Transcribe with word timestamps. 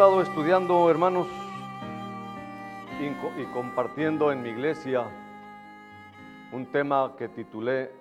He 0.00 0.02
estado 0.02 0.22
estudiando, 0.22 0.88
hermanos, 0.88 1.26
y, 2.98 3.44
compartiendo 3.52 4.32
en 4.32 4.40
mi 4.40 4.48
iglesia 4.48 5.04
un 6.52 6.64
tema 6.72 7.14
que 7.18 7.28
titulé 7.28 7.92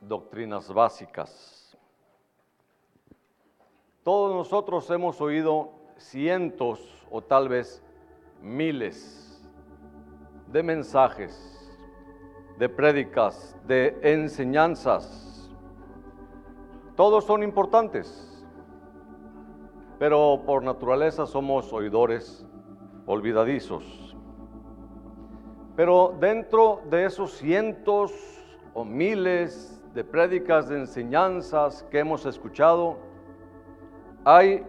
Doctrinas 0.00 0.74
Básicas. 0.74 1.78
Todos 4.02 4.34
nosotros 4.34 4.90
hemos 4.90 5.20
oído 5.20 5.70
cientos 5.96 7.06
o 7.08 7.22
tal 7.22 7.48
vez 7.48 7.84
miles 8.42 9.40
de 10.48 10.60
mensajes, 10.64 11.72
de 12.58 12.68
prédicas, 12.68 13.56
de 13.64 13.96
enseñanzas. 14.02 15.48
Todos 16.96 17.22
son 17.22 17.44
importantes 17.44 18.27
pero 19.98 20.42
por 20.46 20.62
naturaleza 20.62 21.26
somos 21.26 21.72
oidores 21.72 22.46
olvidadizos. 23.06 24.16
Pero 25.74 26.14
dentro 26.20 26.80
de 26.90 27.04
esos 27.04 27.32
cientos 27.32 28.12
o 28.74 28.84
miles 28.84 29.82
de 29.94 30.04
prédicas, 30.04 30.68
de 30.68 30.78
enseñanzas 30.78 31.82
que 31.90 31.98
hemos 31.98 32.26
escuchado, 32.26 32.98
hay 34.24 34.64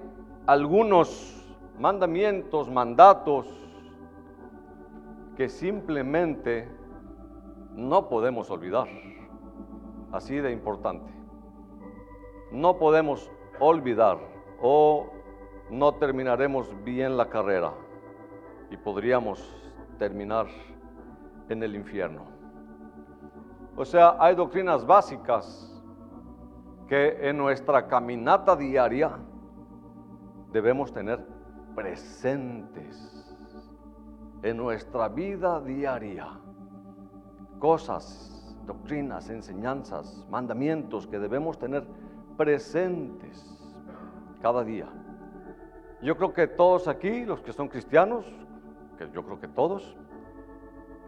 algunos 0.47 1.45
mandamientos, 1.77 2.69
mandatos, 2.69 3.47
que 5.35 5.47
simplemente 5.47 6.67
no 7.75 8.09
podemos 8.09 8.49
olvidar. 8.49 8.87
Así 10.11 10.35
de 10.35 10.51
importante. 10.51 11.11
No 12.51 12.77
podemos 12.77 13.31
olvidar 13.59 14.17
o 14.61 15.07
no 15.69 15.93
terminaremos 15.95 16.69
bien 16.83 17.15
la 17.17 17.29
carrera 17.29 17.73
y 18.71 18.77
podríamos 18.77 19.39
terminar 19.97 20.47
en 21.49 21.63
el 21.63 21.75
infierno. 21.75 22.23
O 23.75 23.85
sea, 23.85 24.15
hay 24.19 24.35
doctrinas 24.35 24.85
básicas 24.85 25.65
que 26.87 27.29
en 27.29 27.37
nuestra 27.37 27.87
caminata 27.87 28.55
diaria 28.55 29.11
debemos 30.51 30.91
tener 30.91 31.25
presentes 31.75 33.37
en 34.41 34.57
nuestra 34.57 35.07
vida 35.07 35.61
diaria. 35.61 36.27
Cosas, 37.59 38.55
doctrinas, 38.65 39.29
enseñanzas, 39.29 40.25
mandamientos 40.29 41.07
que 41.07 41.19
debemos 41.19 41.59
tener 41.59 41.85
presentes 42.37 43.45
cada 44.41 44.63
día. 44.63 44.87
Yo 46.01 46.15
creo 46.15 46.33
que 46.33 46.47
todos 46.47 46.87
aquí, 46.87 47.25
los 47.25 47.41
que 47.41 47.51
son 47.51 47.67
cristianos, 47.67 48.25
que 48.97 49.09
yo 49.11 49.23
creo 49.23 49.39
que 49.39 49.47
todos, 49.49 49.97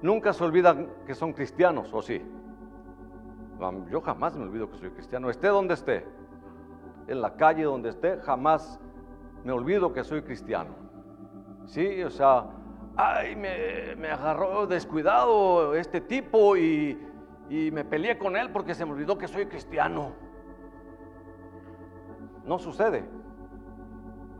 nunca 0.01 0.33
se 0.33 0.43
olvidan 0.43 0.89
que 1.05 1.15
son 1.15 1.31
cristianos, 1.31 1.93
¿o 1.93 2.01
sí? 2.01 2.21
Yo 3.89 4.01
jamás 4.01 4.35
me 4.35 4.43
olvido 4.43 4.69
que 4.69 4.77
soy 4.77 4.89
cristiano, 4.89 5.29
esté 5.29 5.47
donde 5.47 5.75
esté, 5.75 6.05
en 7.07 7.21
la 7.21 7.35
calle 7.35 7.63
donde 7.63 7.89
esté, 7.89 8.17
jamás 8.17 8.79
me 9.43 9.53
olvido 9.53 9.93
que 9.93 10.03
soy 10.03 10.23
cristiano. 10.23 10.75
Sí, 11.67 12.03
o 12.03 12.09
sea, 12.09 12.47
ay, 12.97 13.35
me, 13.35 14.09
agarró 14.09 14.67
descuidado 14.67 15.75
este 15.75 16.01
tipo 16.01 16.57
y, 16.57 16.99
y 17.49 17.71
me 17.71 17.85
peleé 17.85 18.17
con 18.17 18.35
él 18.35 18.49
porque 18.51 18.73
se 18.73 18.85
me 18.85 18.91
olvidó 18.91 19.17
que 19.17 19.27
soy 19.27 19.45
cristiano. 19.45 20.11
No 22.43 22.59
sucede. 22.59 23.20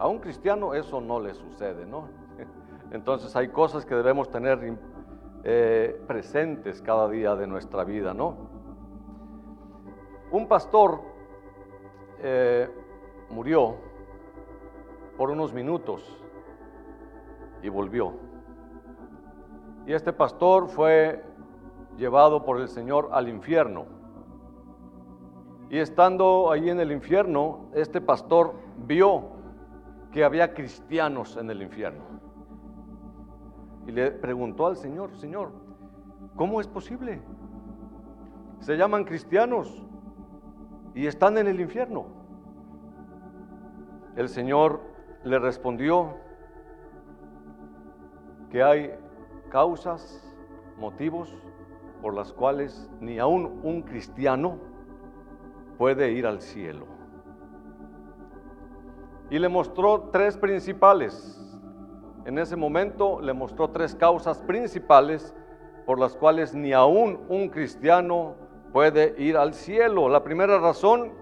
A 0.01 0.07
un 0.07 0.17
cristiano 0.17 0.73
eso 0.73 0.99
no 0.99 1.19
le 1.19 1.35
sucede, 1.35 1.85
¿no? 1.85 2.07
Entonces 2.91 3.35
hay 3.35 3.49
cosas 3.49 3.85
que 3.85 3.93
debemos 3.93 4.31
tener 4.31 4.75
eh, 5.43 6.01
presentes 6.07 6.81
cada 6.81 7.07
día 7.07 7.35
de 7.35 7.45
nuestra 7.45 7.83
vida, 7.83 8.11
¿no? 8.11 8.35
Un 10.31 10.47
pastor 10.47 11.01
eh, 12.17 12.67
murió 13.29 13.75
por 15.17 15.29
unos 15.29 15.53
minutos 15.53 16.01
y 17.61 17.69
volvió. 17.69 18.13
Y 19.85 19.93
este 19.93 20.13
pastor 20.13 20.67
fue 20.67 21.23
llevado 21.97 22.43
por 22.43 22.59
el 22.59 22.69
Señor 22.69 23.09
al 23.11 23.29
infierno. 23.29 23.85
Y 25.69 25.77
estando 25.77 26.49
ahí 26.49 26.71
en 26.71 26.79
el 26.79 26.91
infierno, 26.91 27.67
este 27.75 28.01
pastor 28.01 28.55
vio 28.87 29.39
que 30.11 30.23
había 30.23 30.53
cristianos 30.53 31.37
en 31.37 31.49
el 31.49 31.61
infierno. 31.61 32.03
Y 33.87 33.91
le 33.91 34.11
preguntó 34.11 34.67
al 34.67 34.75
Señor, 34.75 35.15
Señor, 35.15 35.51
¿cómo 36.35 36.59
es 36.59 36.67
posible? 36.67 37.21
Se 38.59 38.77
llaman 38.77 39.05
cristianos 39.05 39.83
y 40.93 41.07
están 41.07 41.37
en 41.37 41.47
el 41.47 41.59
infierno. 41.59 42.05
El 44.15 44.27
Señor 44.27 44.81
le 45.23 45.39
respondió 45.39 46.17
que 48.49 48.61
hay 48.61 48.91
causas, 49.49 50.27
motivos 50.77 51.33
por 52.01 52.13
las 52.13 52.33
cuales 52.33 52.89
ni 52.99 53.19
aún 53.19 53.61
un 53.63 53.83
cristiano 53.83 54.57
puede 55.77 56.11
ir 56.11 56.25
al 56.25 56.41
cielo 56.41 57.00
y 59.31 59.39
le 59.39 59.47
mostró 59.47 60.09
tres 60.11 60.37
principales. 60.37 61.39
En 62.25 62.37
ese 62.37 62.57
momento 62.57 63.21
le 63.21 63.31
mostró 63.31 63.69
tres 63.69 63.95
causas 63.95 64.39
principales 64.39 65.33
por 65.85 65.97
las 65.97 66.17
cuales 66.17 66.53
ni 66.53 66.73
aún 66.73 67.17
un 67.29 67.47
cristiano 67.47 68.35
puede 68.73 69.15
ir 69.17 69.37
al 69.37 69.53
cielo. 69.53 70.09
La 70.09 70.21
primera 70.21 70.59
razón, 70.59 71.13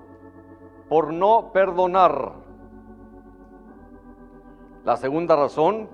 por 0.89 1.13
no 1.13 1.51
perdonar. 1.53 2.33
La 4.83 4.97
segunda 4.97 5.35
razón, 5.35 5.87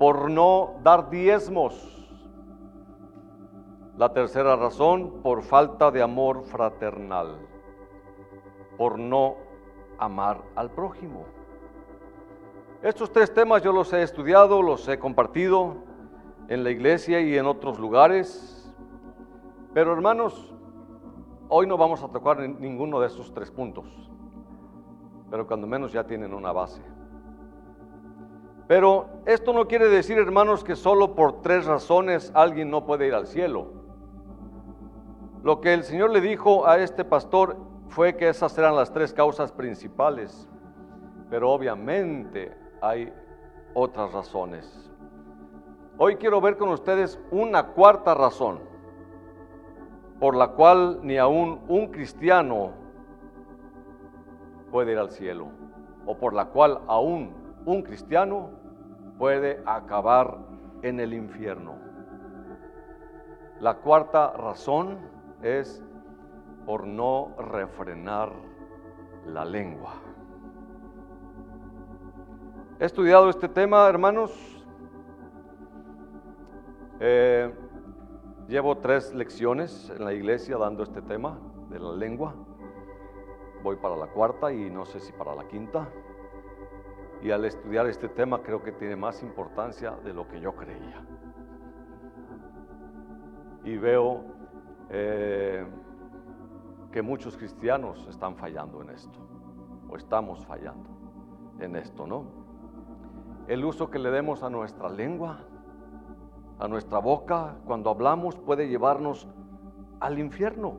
por 0.00 0.28
no 0.28 0.80
dar 0.82 1.10
diezmos. 1.10 2.10
La 3.96 4.12
tercera 4.12 4.56
razón, 4.56 5.22
por 5.22 5.42
falta 5.42 5.92
de 5.92 6.02
amor 6.02 6.42
fraternal, 6.42 7.36
por 8.76 8.98
no 8.98 9.51
amar 10.04 10.42
al 10.56 10.70
prójimo. 10.70 11.24
Estos 12.82 13.12
tres 13.12 13.32
temas 13.32 13.62
yo 13.62 13.72
los 13.72 13.92
he 13.92 14.02
estudiado, 14.02 14.60
los 14.60 14.88
he 14.88 14.98
compartido 14.98 15.76
en 16.48 16.64
la 16.64 16.70
iglesia 16.70 17.20
y 17.20 17.38
en 17.38 17.46
otros 17.46 17.78
lugares. 17.78 18.74
Pero 19.72 19.92
hermanos, 19.92 20.52
hoy 21.48 21.66
no 21.66 21.76
vamos 21.76 22.02
a 22.02 22.08
tocar 22.08 22.40
ninguno 22.40 22.98
de 22.98 23.06
estos 23.06 23.32
tres 23.32 23.50
puntos. 23.50 23.86
Pero 25.30 25.46
cuando 25.46 25.66
menos 25.66 25.92
ya 25.92 26.04
tienen 26.04 26.34
una 26.34 26.52
base. 26.52 26.82
Pero 28.66 29.06
esto 29.26 29.52
no 29.52 29.68
quiere 29.68 29.88
decir, 29.88 30.18
hermanos, 30.18 30.64
que 30.64 30.74
solo 30.74 31.14
por 31.14 31.42
tres 31.42 31.66
razones 31.66 32.32
alguien 32.34 32.70
no 32.70 32.84
puede 32.84 33.06
ir 33.06 33.14
al 33.14 33.26
cielo. 33.26 33.68
Lo 35.42 35.60
que 35.60 35.74
el 35.74 35.84
Señor 35.84 36.10
le 36.10 36.20
dijo 36.20 36.66
a 36.66 36.78
este 36.78 37.04
pastor 37.04 37.56
fue 37.92 38.16
que 38.16 38.30
esas 38.30 38.56
eran 38.56 38.74
las 38.74 38.90
tres 38.90 39.12
causas 39.12 39.52
principales, 39.52 40.48
pero 41.28 41.50
obviamente 41.50 42.56
hay 42.80 43.12
otras 43.74 44.10
razones. 44.12 44.90
Hoy 45.98 46.16
quiero 46.16 46.40
ver 46.40 46.56
con 46.56 46.70
ustedes 46.70 47.20
una 47.30 47.68
cuarta 47.68 48.14
razón 48.14 48.60
por 50.18 50.34
la 50.34 50.48
cual 50.48 51.00
ni 51.02 51.18
aún 51.18 51.60
un 51.68 51.88
cristiano 51.88 52.70
puede 54.70 54.92
ir 54.92 54.98
al 54.98 55.10
cielo, 55.10 55.48
o 56.06 56.16
por 56.16 56.32
la 56.32 56.46
cual 56.46 56.80
aún 56.86 57.34
un 57.66 57.82
cristiano 57.82 58.52
puede 59.18 59.62
acabar 59.66 60.38
en 60.80 60.98
el 60.98 61.12
infierno. 61.12 61.74
La 63.60 63.74
cuarta 63.74 64.32
razón 64.32 64.98
es 65.42 65.82
por 66.66 66.86
no 66.86 67.34
refrenar 67.38 68.32
la 69.26 69.44
lengua. 69.44 69.94
He 72.78 72.84
estudiado 72.84 73.30
este 73.30 73.48
tema, 73.48 73.88
hermanos. 73.88 74.32
Eh, 77.00 77.52
llevo 78.48 78.78
tres 78.78 79.12
lecciones 79.14 79.90
en 79.90 80.04
la 80.04 80.12
iglesia 80.12 80.56
dando 80.56 80.82
este 80.82 81.02
tema 81.02 81.38
de 81.70 81.78
la 81.78 81.92
lengua. 81.92 82.34
Voy 83.62 83.76
para 83.76 83.96
la 83.96 84.08
cuarta 84.08 84.52
y 84.52 84.70
no 84.70 84.84
sé 84.84 85.00
si 85.00 85.12
para 85.12 85.34
la 85.34 85.46
quinta. 85.46 85.88
Y 87.22 87.30
al 87.30 87.44
estudiar 87.44 87.86
este 87.86 88.08
tema 88.08 88.42
creo 88.42 88.62
que 88.62 88.72
tiene 88.72 88.96
más 88.96 89.22
importancia 89.22 89.92
de 90.04 90.12
lo 90.12 90.26
que 90.26 90.40
yo 90.40 90.54
creía. 90.56 91.06
Y 93.64 93.76
veo 93.76 94.24
eh, 94.90 95.64
que 96.92 97.02
muchos 97.02 97.36
cristianos 97.36 98.06
están 98.08 98.36
fallando 98.36 98.82
en 98.82 98.90
esto, 98.90 99.18
o 99.88 99.96
estamos 99.96 100.44
fallando. 100.46 100.90
en 101.58 101.76
esto, 101.76 102.06
¿no? 102.06 102.24
El 103.46 103.64
uso 103.64 103.88
que 103.88 103.98
le 103.98 104.10
demos 104.10 104.42
a 104.42 104.50
nuestra 104.50 104.88
lengua, 104.88 105.40
a 106.58 106.66
nuestra 106.66 106.98
boca, 106.98 107.56
cuando 107.66 107.90
hablamos, 107.90 108.36
puede 108.36 108.68
llevarnos 108.68 109.28
al 110.00 110.18
infierno. 110.18 110.78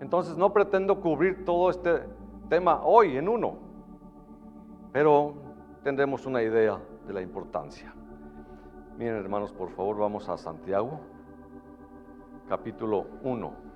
Entonces 0.00 0.36
no 0.36 0.52
pretendo 0.52 1.00
cubrir 1.00 1.44
todo 1.44 1.68
este 1.68 2.04
tema 2.48 2.80
hoy 2.84 3.16
en 3.16 3.28
uno, 3.28 3.58
pero 4.92 5.34
tendremos 5.82 6.24
una 6.24 6.42
idea 6.42 6.78
de 7.06 7.12
la 7.12 7.20
importancia. 7.20 7.94
Miren 8.96 9.16
hermanos, 9.16 9.52
por 9.52 9.70
favor, 9.70 9.98
vamos 9.98 10.28
a 10.28 10.36
Santiago, 10.38 11.00
capítulo 12.48 13.06
1. 13.22 13.71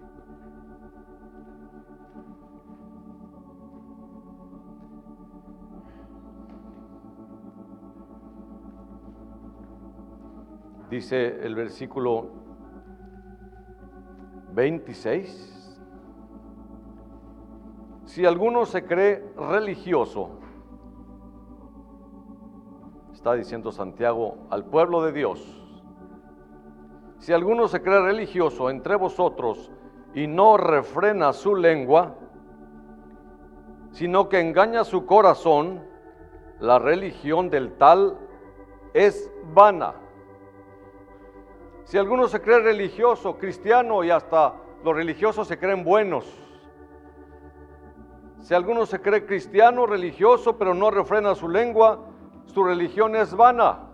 Dice 10.90 11.44
el 11.44 11.54
versículo 11.54 12.28
26. 14.52 15.80
Si 18.04 18.24
alguno 18.24 18.64
se 18.66 18.84
cree 18.84 19.32
religioso, 19.36 20.38
está 23.12 23.34
diciendo 23.34 23.72
Santiago 23.72 24.46
al 24.48 24.64
pueblo 24.64 25.02
de 25.02 25.12
Dios, 25.12 25.62
si 27.18 27.32
alguno 27.32 27.66
se 27.66 27.82
cree 27.82 28.00
religioso 28.00 28.70
entre 28.70 28.94
vosotros 28.94 29.72
y 30.14 30.28
no 30.28 30.56
refrena 30.56 31.32
su 31.32 31.56
lengua, 31.56 32.14
sino 33.90 34.28
que 34.28 34.38
engaña 34.38 34.84
su 34.84 35.04
corazón, 35.04 35.82
la 36.60 36.78
religión 36.78 37.50
del 37.50 37.72
tal 37.72 38.16
es 38.94 39.30
vana. 39.52 40.05
Si 41.86 41.96
alguno 41.96 42.26
se 42.26 42.40
cree 42.40 42.58
religioso, 42.58 43.38
cristiano 43.38 44.02
y 44.02 44.10
hasta 44.10 44.54
los 44.82 44.92
religiosos 44.92 45.46
se 45.46 45.56
creen 45.56 45.84
buenos. 45.84 46.26
Si 48.40 48.54
alguno 48.54 48.86
se 48.86 49.00
cree 49.00 49.24
cristiano, 49.24 49.86
religioso, 49.86 50.58
pero 50.58 50.74
no 50.74 50.90
refrena 50.90 51.36
su 51.36 51.48
lengua, 51.48 52.00
su 52.46 52.64
religión 52.64 53.14
es 53.14 53.32
vana. 53.36 53.86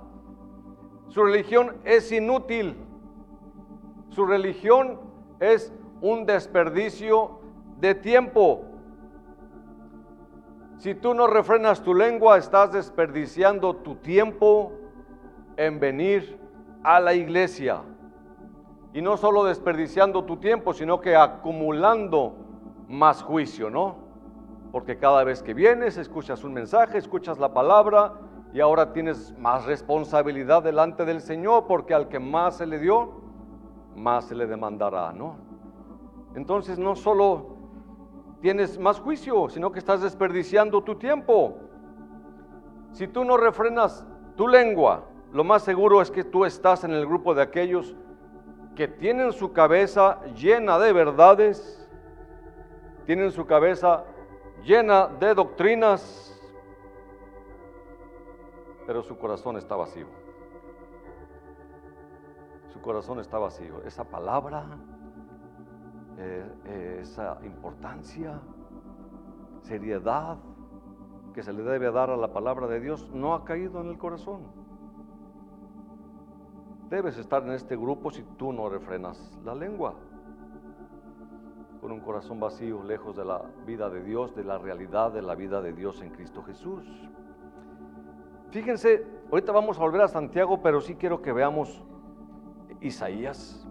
Su 1.08 1.22
religión 1.22 1.76
es 1.84 2.10
inútil. 2.12 2.76
Su 4.08 4.24
religión 4.24 4.98
es 5.38 5.70
un 6.00 6.24
desperdicio 6.24 7.40
de 7.78 7.94
tiempo. 7.94 8.64
Si 10.78 10.94
tú 10.94 11.12
no 11.12 11.26
refrenas 11.26 11.82
tu 11.82 11.94
lengua, 11.94 12.38
estás 12.38 12.72
desperdiciando 12.72 13.76
tu 13.76 13.96
tiempo 13.96 14.72
en 15.58 15.78
venir 15.78 16.41
a 16.82 17.00
la 17.00 17.14
iglesia. 17.14 17.82
Y 18.92 19.00
no 19.00 19.16
solo 19.16 19.44
desperdiciando 19.44 20.24
tu 20.24 20.36
tiempo, 20.36 20.74
sino 20.74 21.00
que 21.00 21.16
acumulando 21.16 22.34
más 22.88 23.22
juicio, 23.22 23.70
¿no? 23.70 23.96
Porque 24.70 24.98
cada 24.98 25.24
vez 25.24 25.42
que 25.42 25.54
vienes, 25.54 25.96
escuchas 25.96 26.44
un 26.44 26.52
mensaje, 26.52 26.98
escuchas 26.98 27.38
la 27.38 27.52
palabra 27.52 28.14
y 28.52 28.60
ahora 28.60 28.92
tienes 28.92 29.36
más 29.38 29.64
responsabilidad 29.64 30.62
delante 30.62 31.04
del 31.04 31.20
Señor, 31.20 31.66
porque 31.66 31.94
al 31.94 32.08
que 32.08 32.18
más 32.18 32.58
se 32.58 32.66
le 32.66 32.78
dio, 32.78 33.22
más 33.96 34.26
se 34.26 34.34
le 34.34 34.46
demandará, 34.46 35.12
¿no? 35.12 35.36
Entonces 36.34 36.78
no 36.78 36.94
solo 36.96 37.56
tienes 38.40 38.78
más 38.78 39.00
juicio, 39.00 39.48
sino 39.48 39.72
que 39.72 39.78
estás 39.78 40.02
desperdiciando 40.02 40.82
tu 40.82 40.96
tiempo. 40.96 41.56
Si 42.92 43.08
tú 43.08 43.24
no 43.24 43.36
refrenas 43.36 44.06
tu 44.36 44.48
lengua, 44.48 45.04
lo 45.32 45.44
más 45.44 45.62
seguro 45.62 46.02
es 46.02 46.10
que 46.10 46.24
tú 46.24 46.44
estás 46.44 46.84
en 46.84 46.92
el 46.92 47.06
grupo 47.06 47.34
de 47.34 47.42
aquellos 47.42 47.96
que 48.76 48.86
tienen 48.86 49.32
su 49.32 49.52
cabeza 49.52 50.20
llena 50.34 50.78
de 50.78 50.92
verdades, 50.92 51.88
tienen 53.06 53.32
su 53.32 53.46
cabeza 53.46 54.04
llena 54.62 55.06
de 55.06 55.34
doctrinas, 55.34 56.38
pero 58.86 59.02
su 59.02 59.16
corazón 59.16 59.56
está 59.56 59.74
vacío. 59.74 60.06
Su 62.72 62.80
corazón 62.82 63.18
está 63.20 63.38
vacío. 63.38 63.82
Esa 63.84 64.04
palabra, 64.04 64.66
eh, 66.18 66.46
eh, 66.66 66.98
esa 67.00 67.38
importancia, 67.42 68.38
seriedad 69.62 70.36
que 71.32 71.42
se 71.42 71.52
le 71.54 71.62
debe 71.62 71.90
dar 71.90 72.10
a 72.10 72.16
la 72.16 72.32
palabra 72.32 72.66
de 72.66 72.80
Dios 72.80 73.08
no 73.10 73.34
ha 73.34 73.44
caído 73.44 73.80
en 73.80 73.88
el 73.88 73.96
corazón. 73.96 74.61
Debes 76.92 77.16
estar 77.16 77.42
en 77.42 77.52
este 77.52 77.74
grupo 77.74 78.10
si 78.10 78.22
tú 78.36 78.52
no 78.52 78.68
refrenas 78.68 79.18
la 79.46 79.54
lengua. 79.54 79.94
Con 81.80 81.90
un 81.90 82.00
corazón 82.00 82.38
vacío, 82.38 82.82
lejos 82.82 83.16
de 83.16 83.24
la 83.24 83.40
vida 83.64 83.88
de 83.88 84.02
Dios, 84.02 84.34
de 84.34 84.44
la 84.44 84.58
realidad 84.58 85.10
de 85.10 85.22
la 85.22 85.34
vida 85.34 85.62
de 85.62 85.72
Dios 85.72 86.02
en 86.02 86.10
Cristo 86.10 86.42
Jesús. 86.42 86.84
Fíjense, 88.50 89.06
ahorita 89.30 89.52
vamos 89.52 89.78
a 89.78 89.80
volver 89.80 90.02
a 90.02 90.08
Santiago, 90.08 90.60
pero 90.60 90.82
sí 90.82 90.96
quiero 90.96 91.22
que 91.22 91.32
veamos 91.32 91.82
Isaías, 92.82 93.66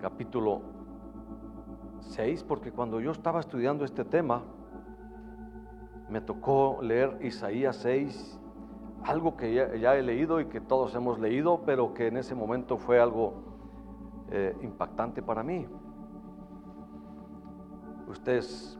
capítulo 0.00 0.62
6, 1.98 2.44
porque 2.44 2.70
cuando 2.70 3.00
yo 3.00 3.10
estaba 3.10 3.40
estudiando 3.40 3.84
este 3.84 4.04
tema, 4.04 4.44
me 6.08 6.20
tocó 6.20 6.78
leer 6.80 7.18
Isaías 7.22 7.74
6 7.78 8.38
algo 9.06 9.36
que 9.36 9.54
ya, 9.54 9.96
he 9.96 10.02
leído 10.02 10.40
y 10.40 10.46
que 10.46 10.60
todos 10.60 10.94
hemos 10.94 11.18
leído, 11.20 11.62
pero 11.64 11.94
que 11.94 12.08
en 12.08 12.16
ese 12.16 12.34
momento 12.34 12.76
fue 12.76 13.00
algo 13.00 13.34
eh, 14.30 14.56
impactante 14.62 15.22
para 15.22 15.44
mí. 15.44 15.66
Ustedes 18.08 18.78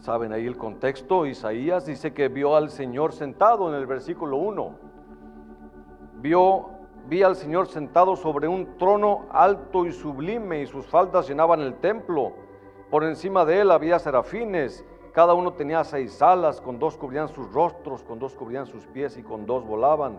saben 0.00 0.32
ahí 0.32 0.46
el 0.46 0.56
contexto, 0.56 1.26
Isaías 1.26 1.86
dice 1.86 2.12
que 2.12 2.28
vio 2.28 2.56
al 2.56 2.70
Señor 2.70 3.12
sentado 3.12 3.68
en 3.68 3.74
el 3.74 3.86
versículo 3.86 4.36
1. 4.36 4.74
Vio, 6.20 6.66
vi 7.08 7.24
al 7.24 7.34
Señor 7.34 7.66
sentado 7.66 8.14
sobre 8.14 8.46
un 8.46 8.76
trono 8.78 9.26
alto 9.30 9.86
y 9.86 9.92
sublime 9.92 10.62
y 10.62 10.66
sus 10.66 10.86
faldas 10.86 11.28
llenaban 11.28 11.60
el 11.60 11.74
templo. 11.80 12.32
Por 12.90 13.02
encima 13.04 13.44
de 13.44 13.60
él 13.60 13.70
había 13.72 13.98
serafines 13.98 14.84
cada 15.12 15.34
uno 15.34 15.52
tenía 15.52 15.84
seis 15.84 16.20
alas, 16.22 16.60
con 16.60 16.78
dos 16.78 16.96
cubrían 16.96 17.28
sus 17.28 17.52
rostros, 17.52 18.02
con 18.02 18.18
dos 18.18 18.34
cubrían 18.34 18.66
sus 18.66 18.86
pies 18.86 19.18
y 19.18 19.22
con 19.22 19.44
dos 19.44 19.66
volaban. 19.66 20.16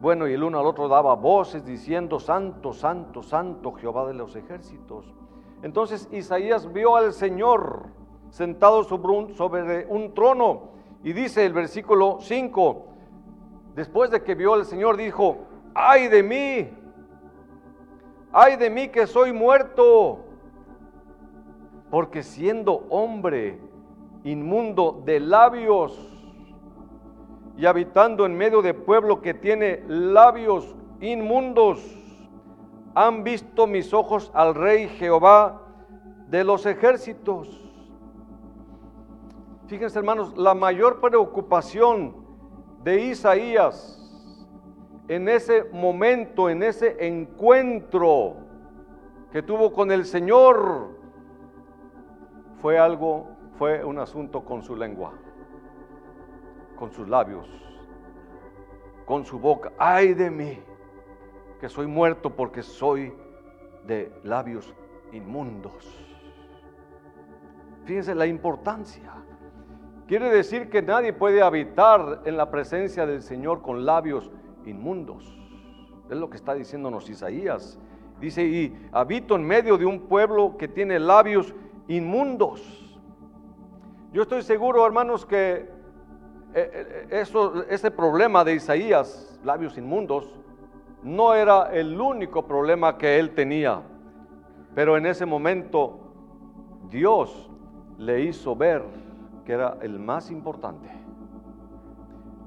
Bueno, 0.00 0.26
y 0.26 0.32
el 0.32 0.42
uno 0.42 0.58
al 0.58 0.66
otro 0.66 0.88
daba 0.88 1.14
voces 1.14 1.64
diciendo, 1.64 2.18
Santo, 2.18 2.72
Santo, 2.72 3.22
Santo, 3.22 3.72
Jehová 3.72 4.06
de 4.06 4.14
los 4.14 4.34
ejércitos. 4.34 5.14
Entonces 5.62 6.08
Isaías 6.10 6.72
vio 6.72 6.96
al 6.96 7.12
Señor 7.12 7.86
sentado 8.30 8.84
sobre 8.84 9.12
un, 9.12 9.34
sobre 9.34 9.86
un 9.86 10.14
trono 10.14 10.70
y 11.02 11.12
dice 11.12 11.44
el 11.44 11.52
versículo 11.52 12.18
5, 12.20 12.84
después 13.74 14.10
de 14.10 14.22
que 14.22 14.34
vio 14.34 14.54
al 14.54 14.64
Señor, 14.64 14.96
dijo, 14.96 15.38
ay 15.74 16.08
de 16.08 16.22
mí, 16.22 16.70
ay 18.32 18.56
de 18.56 18.70
mí 18.70 18.88
que 18.88 19.06
soy 19.06 19.32
muerto, 19.32 20.20
porque 21.90 22.22
siendo 22.22 22.86
hombre 22.90 23.60
inmundo 24.26 25.02
de 25.04 25.20
labios 25.20 25.96
y 27.56 27.64
habitando 27.64 28.26
en 28.26 28.36
medio 28.36 28.60
de 28.60 28.74
pueblo 28.74 29.22
que 29.22 29.32
tiene 29.32 29.84
labios 29.86 30.74
inmundos, 31.00 31.80
han 32.94 33.22
visto 33.24 33.66
mis 33.66 33.94
ojos 33.94 34.30
al 34.34 34.54
rey 34.54 34.88
Jehová 34.88 35.62
de 36.28 36.42
los 36.42 36.66
ejércitos. 36.66 37.62
Fíjense 39.68 39.98
hermanos, 39.98 40.36
la 40.36 40.54
mayor 40.54 41.00
preocupación 41.00 42.16
de 42.82 43.04
Isaías 43.04 44.02
en 45.08 45.28
ese 45.28 45.64
momento, 45.72 46.50
en 46.50 46.64
ese 46.64 46.96
encuentro 47.06 48.36
que 49.30 49.42
tuvo 49.42 49.72
con 49.72 49.92
el 49.92 50.04
Señor, 50.04 50.96
fue 52.60 52.78
algo, 52.78 53.35
fue 53.58 53.84
un 53.84 53.98
asunto 53.98 54.44
con 54.44 54.62
su 54.62 54.76
lengua, 54.76 55.12
con 56.76 56.92
sus 56.92 57.08
labios, 57.08 57.48
con 59.04 59.24
su 59.24 59.38
boca. 59.38 59.72
Ay 59.78 60.14
de 60.14 60.30
mí, 60.30 60.58
que 61.60 61.68
soy 61.68 61.86
muerto 61.86 62.34
porque 62.34 62.62
soy 62.62 63.12
de 63.86 64.12
labios 64.24 64.74
inmundos. 65.12 66.06
Fíjense 67.84 68.14
la 68.14 68.26
importancia. 68.26 69.12
Quiere 70.06 70.30
decir 70.30 70.68
que 70.68 70.82
nadie 70.82 71.12
puede 71.12 71.42
habitar 71.42 72.22
en 72.24 72.36
la 72.36 72.50
presencia 72.50 73.06
del 73.06 73.22
Señor 73.22 73.62
con 73.62 73.86
labios 73.86 74.30
inmundos. 74.64 75.36
Es 76.10 76.16
lo 76.16 76.28
que 76.30 76.36
está 76.36 76.54
diciéndonos 76.54 77.08
Isaías. 77.08 77.78
Dice, 78.20 78.44
y 78.44 78.88
habito 78.92 79.34
en 79.36 79.44
medio 79.44 79.78
de 79.78 79.86
un 79.86 80.00
pueblo 80.02 80.56
que 80.56 80.68
tiene 80.68 80.98
labios 80.98 81.54
inmundos. 81.88 82.85
Yo 84.16 84.22
estoy 84.22 84.40
seguro, 84.40 84.86
hermanos, 84.86 85.26
que 85.26 85.68
eh, 86.54 87.06
eh, 87.10 87.66
ese 87.68 87.90
problema 87.90 88.44
de 88.44 88.54
Isaías, 88.54 89.38
labios 89.44 89.76
inmundos, 89.76 90.40
no 91.02 91.34
era 91.34 91.64
el 91.70 92.00
único 92.00 92.46
problema 92.46 92.96
que 92.96 93.18
él 93.18 93.34
tenía. 93.34 93.82
Pero 94.74 94.96
en 94.96 95.04
ese 95.04 95.26
momento 95.26 95.98
Dios 96.88 97.50
le 97.98 98.22
hizo 98.22 98.56
ver 98.56 98.84
que 99.44 99.52
era 99.52 99.76
el 99.82 99.98
más 99.98 100.30
importante. 100.30 100.88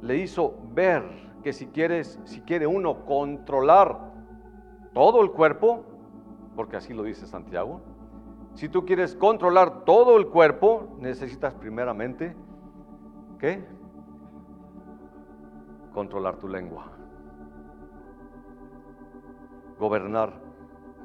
Le 0.01 0.17
hizo 0.17 0.55
ver 0.73 1.03
que 1.43 1.53
si 1.53 1.67
quiere 1.67 2.65
uno 2.65 3.05
controlar 3.05 4.11
todo 4.91 5.21
el 5.21 5.29
cuerpo, 5.29 5.83
porque 6.55 6.77
así 6.77 6.95
lo 6.95 7.03
dice 7.03 7.27
Santiago, 7.27 7.79
si 8.55 8.67
tú 8.67 8.85
quieres 8.85 9.15
controlar 9.15 9.85
todo 9.85 10.17
el 10.17 10.27
cuerpo, 10.27 10.97
necesitas 10.99 11.53
primeramente, 11.53 12.35
¿qué? 13.39 13.65
Controlar 15.93 16.37
tu 16.37 16.47
lengua. 16.47 16.91
Gobernar 19.79 20.33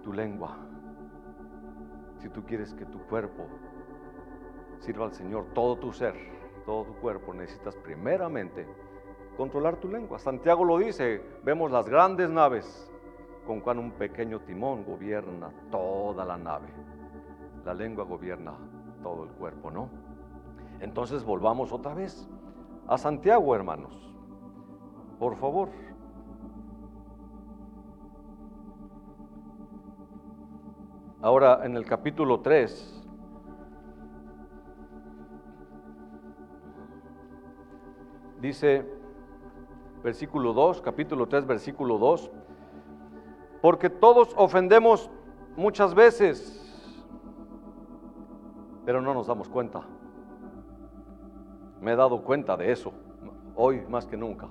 tu 0.03 0.13
lengua. 0.13 0.59
Si 2.19 2.29
tú 2.29 2.45
quieres 2.45 2.75
que 2.75 2.87
tu 2.87 2.99
cuerpo 3.07 3.47
sirva 4.81 5.07
al 5.07 5.15
Señor, 5.15 5.47
todo 5.55 5.77
tu 5.77 5.93
ser, 5.93 6.15
todo 6.67 6.85
tu 6.85 6.95
cuerpo, 6.95 7.33
necesitas 7.33 7.77
primeramente 7.77 8.67
controlar 9.37 9.77
tu 9.77 9.89
lengua. 9.89 10.19
Santiago 10.19 10.65
lo 10.65 10.79
dice, 10.79 11.23
vemos 11.45 11.71
las 11.71 11.89
grandes 11.89 12.29
naves 12.31 12.91
con 13.47 13.61
cual 13.61 13.79
un 13.79 13.93
pequeño 13.93 14.41
timón 14.41 14.85
gobierna 14.85 15.53
toda 15.71 16.25
la 16.25 16.37
nave. 16.37 16.69
La 17.65 17.75
lengua 17.75 18.05
gobierna 18.05 18.55
todo 19.03 19.25
el 19.25 19.31
cuerpo, 19.31 19.71
¿no? 19.71 19.89
Entonces 20.81 21.25
volvamos 21.25 21.73
otra 21.73 21.95
vez 21.95 22.29
a 22.87 22.99
Santiago, 22.99 23.55
hermanos. 23.55 23.93
Por 25.19 25.37
favor. 25.37 25.71
Ahora 31.23 31.65
en 31.65 31.77
el 31.77 31.87
capítulo 31.87 32.41
3. 32.41 33.03
Dice 38.41 38.87
versículo 40.03 40.53
2, 40.53 40.83
capítulo 40.83 41.27
3, 41.27 41.47
versículo 41.47 41.97
2 41.97 42.31
porque 43.65 43.89
todos 43.89 44.29
ofendemos 44.37 45.09
muchas 45.57 45.95
veces, 45.95 46.64
pero 48.85 49.01
no 49.01 49.15
nos 49.15 49.27
damos 49.27 49.49
cuenta. 49.49 49.83
Me 51.81 51.93
he 51.93 51.97
dado 51.97 52.23
cuenta 52.23 52.57
de 52.57 52.73
eso, 52.73 52.93
hoy 53.55 53.83
más 53.89 54.07
que 54.07 54.17
nunca. 54.17 54.49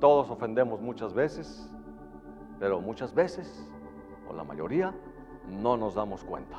Todos 0.00 0.30
ofendemos 0.30 0.80
muchas 0.80 1.14
veces, 1.14 1.70
pero 2.58 2.80
muchas 2.80 3.14
veces, 3.14 3.68
o 4.28 4.32
la 4.32 4.44
mayoría, 4.44 4.94
no 5.48 5.76
nos 5.76 5.94
damos 5.94 6.24
cuenta. 6.24 6.56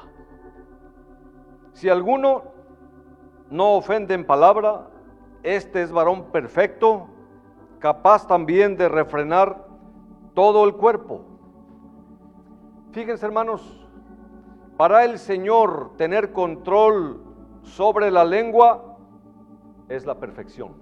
Si 1.74 1.90
alguno 1.90 2.44
no 3.50 3.76
ofende 3.76 4.14
en 4.14 4.26
palabra, 4.26 4.88
este 5.44 5.82
es 5.82 5.92
varón 5.92 6.32
perfecto, 6.32 7.08
capaz 7.80 8.28
también 8.28 8.78
de 8.78 8.88
refrenar 8.88 9.68
todo 10.34 10.66
el 10.66 10.76
cuerpo. 10.76 11.26
Fíjense 12.92 13.26
hermanos, 13.26 13.83
para 14.78 15.06
el 15.06 15.20
Señor 15.20 15.92
tener 15.98 16.32
control 16.32 17.22
sobre 17.64 18.12
la 18.12 18.26
lengua 18.26 18.98
es 19.90 20.06
la 20.06 20.16
perfección. 20.16 20.74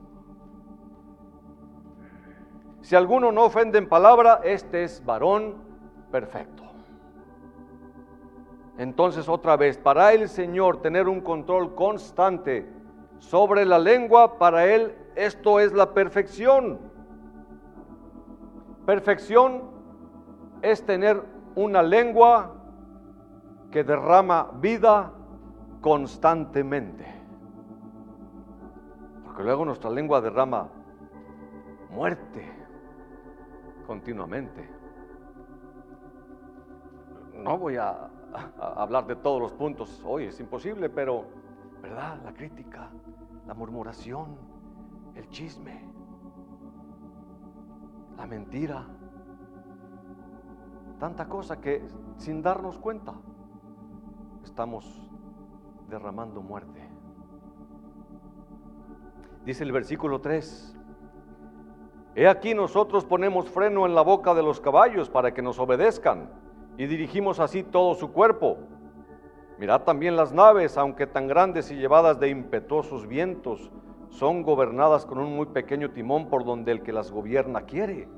Si 2.82 2.96
alguno 2.96 3.32
no 3.32 3.46
ofende 3.46 3.78
en 3.78 3.88
palabra, 3.88 4.42
este 4.44 4.84
es 4.84 5.04
varón 5.06 5.56
perfecto. 6.12 6.64
Entonces 8.78 9.30
otra 9.30 9.58
vez, 9.58 9.78
para 9.78 10.14
el 10.14 10.28
Señor 10.28 10.82
tener 10.82 11.08
un 11.08 11.22
control 11.22 11.76
constante 11.76 12.68
sobre 13.20 13.66
la 13.66 13.78
lengua, 13.78 14.40
para 14.40 14.66
Él 14.66 14.96
esto 15.16 15.60
es 15.60 15.74
la 15.74 15.94
perfección. 15.94 16.80
Perfección 18.86 19.62
es 20.62 20.84
tener 20.84 21.22
una 21.56 21.84
lengua 21.84 22.61
que 23.72 23.84
derrama 23.84 24.52
vida 24.60 25.14
constantemente. 25.80 27.06
Porque 29.24 29.44
luego 29.44 29.64
nuestra 29.64 29.90
lengua 29.90 30.20
derrama 30.20 30.70
muerte 31.90 32.52
continuamente. 33.88 34.70
No 37.34 37.58
voy 37.58 37.78
a, 37.78 38.10
hablar 38.60 39.08
de 39.08 39.16
todos 39.16 39.42
los 39.42 39.54
puntos 39.54 40.02
hoy, 40.06 40.26
es 40.26 40.40
imposible, 40.40 40.90
pero, 40.90 41.26
¿verdad? 41.82 42.22
La 42.24 42.34
crítica, 42.34 42.90
la 43.48 43.54
murmuración, 43.54 44.38
el 45.16 45.28
chisme, 45.30 45.90
la 48.16 48.28
mentira, 48.28 48.86
tanta 51.00 51.28
cosa 51.28 51.60
que 51.60 51.86
sin 52.18 52.42
darnos 52.42 52.78
cuenta 52.78 53.14
estamos 54.44 54.86
derramando 55.90 56.42
muerte. 56.42 56.82
Dice 59.46 59.64
el 59.64 59.72
versículo 59.72 60.22
3, 60.22 60.78
He 62.14 62.28
aquí 62.28 62.54
nosotros 62.54 63.06
ponemos 63.06 63.50
freno 63.50 63.86
en 63.86 63.96
la 63.96 64.02
boca 64.02 64.34
de 64.34 64.44
los 64.44 64.60
caballos 64.60 65.10
para 65.10 65.34
que 65.34 65.42
nos 65.42 65.60
obedezcan 65.60 66.30
y 66.78 66.86
dirigimos 66.86 67.40
así 67.40 67.64
todo 67.64 67.96
su 67.96 68.12
cuerpo. 68.12 68.58
Mirad 69.58 69.84
también 69.84 70.16
las 70.16 70.34
naves, 70.34 70.78
aunque 70.78 71.08
tan 71.08 71.28
grandes 71.28 71.72
y 71.72 71.76
llevadas 71.76 72.20
de 72.20 72.30
impetuosos 72.30 73.08
vientos, 73.08 73.72
son 74.10 74.44
gobernadas 74.44 75.06
con 75.06 75.20
un 75.20 75.36
muy 75.36 75.46
pequeño 75.46 75.92
timón 75.92 76.28
por 76.28 76.44
donde 76.44 76.74
el 76.74 76.82
que 76.82 76.92
las 76.92 77.12
gobierna 77.12 77.62
quiere. 77.62 78.10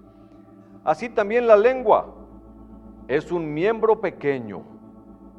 Así 0.84 1.10
también 1.10 1.46
la 1.46 1.56
lengua 1.56 2.15
es 3.08 3.32
un 3.32 3.53
miembro 3.53 4.01
pequeño, 4.01 4.63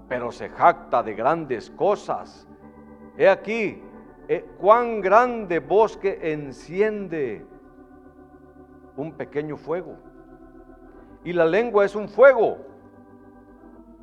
pero 0.08 0.30
se 0.30 0.48
jacta 0.48 1.02
de 1.02 1.14
grandes 1.14 1.70
cosas. 1.70 2.48
He 3.16 3.28
aquí 3.28 3.82
eh, 4.28 4.44
cuán 4.58 5.00
grande 5.00 5.60
bosque 5.60 6.18
enciende 6.32 7.46
un 8.96 9.12
pequeño 9.12 9.56
fuego. 9.56 9.96
Y 11.24 11.32
la 11.32 11.46
lengua 11.46 11.84
es 11.84 11.94
un 11.94 12.08
fuego. 12.08 12.58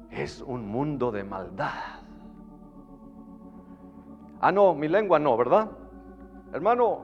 Es 0.10 0.42
un 0.42 0.68
mundo 0.68 1.12
de 1.12 1.24
maldad. 1.24 2.02
Ah, 4.40 4.52
no, 4.52 4.74
mi 4.74 4.88
lengua 4.88 5.20
no, 5.20 5.38
¿verdad? 5.38 5.70
Hermano, 6.52 7.02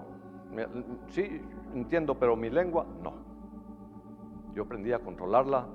sí, 1.10 1.42
entiendo, 1.74 2.16
pero 2.16 2.36
mi 2.36 2.50
lengua 2.50 2.86
no. 3.02 3.14
Yo 4.56 4.64
aprendí 4.64 4.92
a 4.92 5.00
controlarla 5.00 5.68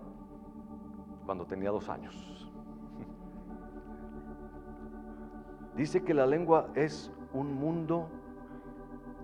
cuando 1.24 1.46
tenía 1.46 1.70
dos 1.70 1.88
años. 1.88 2.41
Dice 5.76 6.02
que 6.02 6.14
la 6.14 6.26
lengua 6.26 6.68
es 6.74 7.10
un 7.32 7.54
mundo 7.54 8.08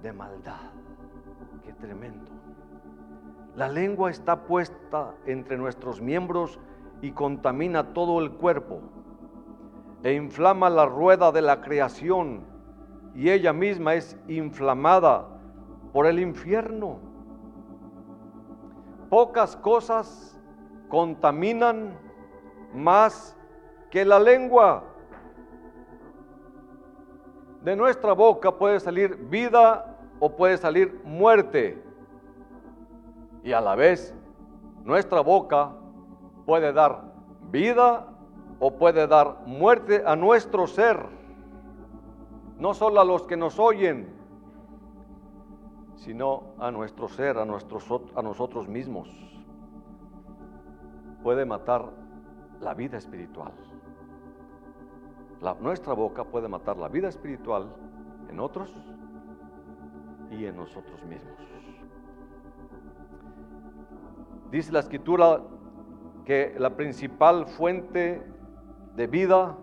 de 0.02 0.12
maldad. 0.12 0.70
Qué 1.64 1.72
tremendo. 1.74 2.30
La 3.54 3.68
lengua 3.68 4.10
está 4.10 4.44
puesta 4.44 5.14
entre 5.26 5.58
nuestros 5.58 6.00
miembros 6.00 6.58
y 7.02 7.12
contamina 7.12 7.92
todo 7.92 8.20
el 8.20 8.32
cuerpo 8.32 8.80
e 10.02 10.14
inflama 10.14 10.70
la 10.70 10.86
rueda 10.86 11.32
de 11.32 11.42
la 11.42 11.60
creación 11.60 12.44
y 13.14 13.30
ella 13.30 13.52
misma 13.52 13.94
es 13.94 14.16
inflamada 14.28 15.26
por 15.92 16.06
el 16.06 16.20
infierno. 16.20 17.00
Pocas 19.10 19.56
cosas 19.56 20.40
contaminan 20.88 21.98
más 22.74 23.36
que 23.90 24.04
la 24.04 24.20
lengua. 24.20 24.84
De 27.62 27.76
nuestra 27.76 28.12
boca 28.12 28.52
puede 28.56 28.80
salir 28.80 29.16
vida 29.16 29.96
o 30.20 30.36
puede 30.36 30.56
salir 30.56 31.00
muerte. 31.04 31.82
Y 33.42 33.52
a 33.52 33.60
la 33.60 33.74
vez, 33.74 34.14
nuestra 34.84 35.20
boca 35.20 35.72
puede 36.46 36.72
dar 36.72 37.02
vida 37.50 38.06
o 38.58 38.72
puede 38.72 39.06
dar 39.06 39.38
muerte 39.46 40.02
a 40.06 40.16
nuestro 40.16 40.66
ser 40.66 41.18
no 42.58 42.74
solo 42.74 43.00
a 43.00 43.04
los 43.04 43.22
que 43.22 43.36
nos 43.36 43.58
oyen, 43.58 44.08
sino 45.96 46.54
a 46.58 46.70
nuestro 46.70 47.08
ser, 47.08 47.38
a, 47.38 47.42
a 47.42 48.22
nosotros 48.22 48.68
mismos. 48.68 49.08
Puede 51.22 51.44
matar 51.44 51.86
la 52.60 52.74
vida 52.74 52.98
espiritual. 52.98 53.52
Nuestra 55.60 55.92
boca 55.92 56.24
puede 56.24 56.48
matar 56.48 56.76
la 56.76 56.88
vida 56.88 57.08
espiritual 57.08 57.68
en 58.28 58.40
otros 58.40 58.74
y 60.30 60.44
en 60.44 60.56
nosotros 60.56 61.02
mismos. 61.04 61.38
Dice 64.50 64.72
la 64.72 64.80
escritura 64.80 65.40
que 66.24 66.54
la 66.58 66.76
principal 66.76 67.46
fuente 67.46 68.22
de 68.96 69.06
vida 69.06 69.56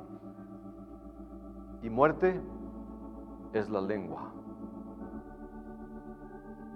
y 1.82 1.90
muerte 1.90 2.40
es 3.54 3.70
la 3.70 3.82
lengua. 3.82 4.32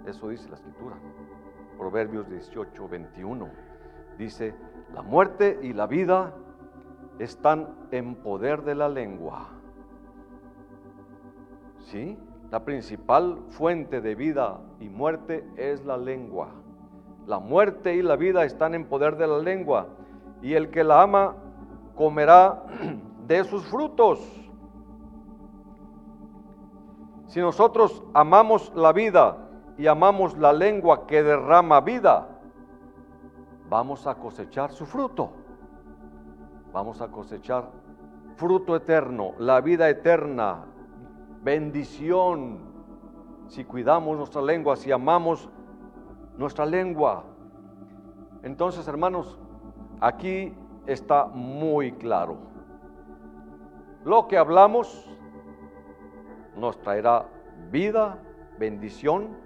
Eso 0.06 0.28
dice 0.28 0.48
la 0.48 0.56
escritura. 0.56 0.96
Proverbios 1.78 2.28
18, 2.28 2.88
21. 2.88 3.48
Dice, 4.18 4.54
la 4.92 5.02
muerte 5.02 5.58
y 5.62 5.72
la 5.72 5.86
vida 5.86 6.34
están 7.20 7.68
en 7.90 8.14
poder 8.14 8.62
de 8.62 8.74
la 8.74 8.88
lengua. 8.88 9.48
¿Sí? 11.80 12.18
La 12.50 12.64
principal 12.64 13.38
fuente 13.50 14.00
de 14.00 14.14
vida 14.14 14.60
y 14.80 14.88
muerte 14.88 15.46
es 15.56 15.84
la 15.84 15.98
lengua. 15.98 16.48
La 17.26 17.38
muerte 17.38 17.94
y 17.94 18.02
la 18.02 18.16
vida 18.16 18.44
están 18.44 18.74
en 18.74 18.86
poder 18.86 19.16
de 19.16 19.26
la 19.26 19.38
lengua. 19.38 19.88
Y 20.40 20.54
el 20.54 20.70
que 20.70 20.82
la 20.82 21.02
ama 21.02 21.36
comerá 21.94 22.62
de 23.26 23.44
sus 23.44 23.66
frutos. 23.66 24.18
Si 27.26 27.38
nosotros 27.38 28.02
amamos 28.14 28.72
la 28.74 28.92
vida 28.92 29.36
y 29.76 29.86
amamos 29.86 30.38
la 30.38 30.54
lengua 30.54 31.06
que 31.06 31.22
derrama 31.22 31.82
vida, 31.82 32.28
vamos 33.68 34.06
a 34.06 34.14
cosechar 34.14 34.72
su 34.72 34.86
fruto. 34.86 35.39
Vamos 36.72 37.00
a 37.00 37.08
cosechar 37.08 37.70
fruto 38.36 38.76
eterno, 38.76 39.34
la 39.38 39.60
vida 39.60 39.88
eterna, 39.88 40.64
bendición, 41.42 42.60
si 43.48 43.64
cuidamos 43.64 44.16
nuestra 44.16 44.40
lengua, 44.40 44.76
si 44.76 44.92
amamos 44.92 45.50
nuestra 46.36 46.64
lengua. 46.64 47.24
Entonces, 48.42 48.86
hermanos, 48.86 49.38
aquí 50.00 50.54
está 50.86 51.26
muy 51.26 51.92
claro. 51.92 52.38
Lo 54.04 54.28
que 54.28 54.38
hablamos 54.38 55.06
nos 56.56 56.80
traerá 56.80 57.26
vida, 57.70 58.18
bendición 58.58 59.36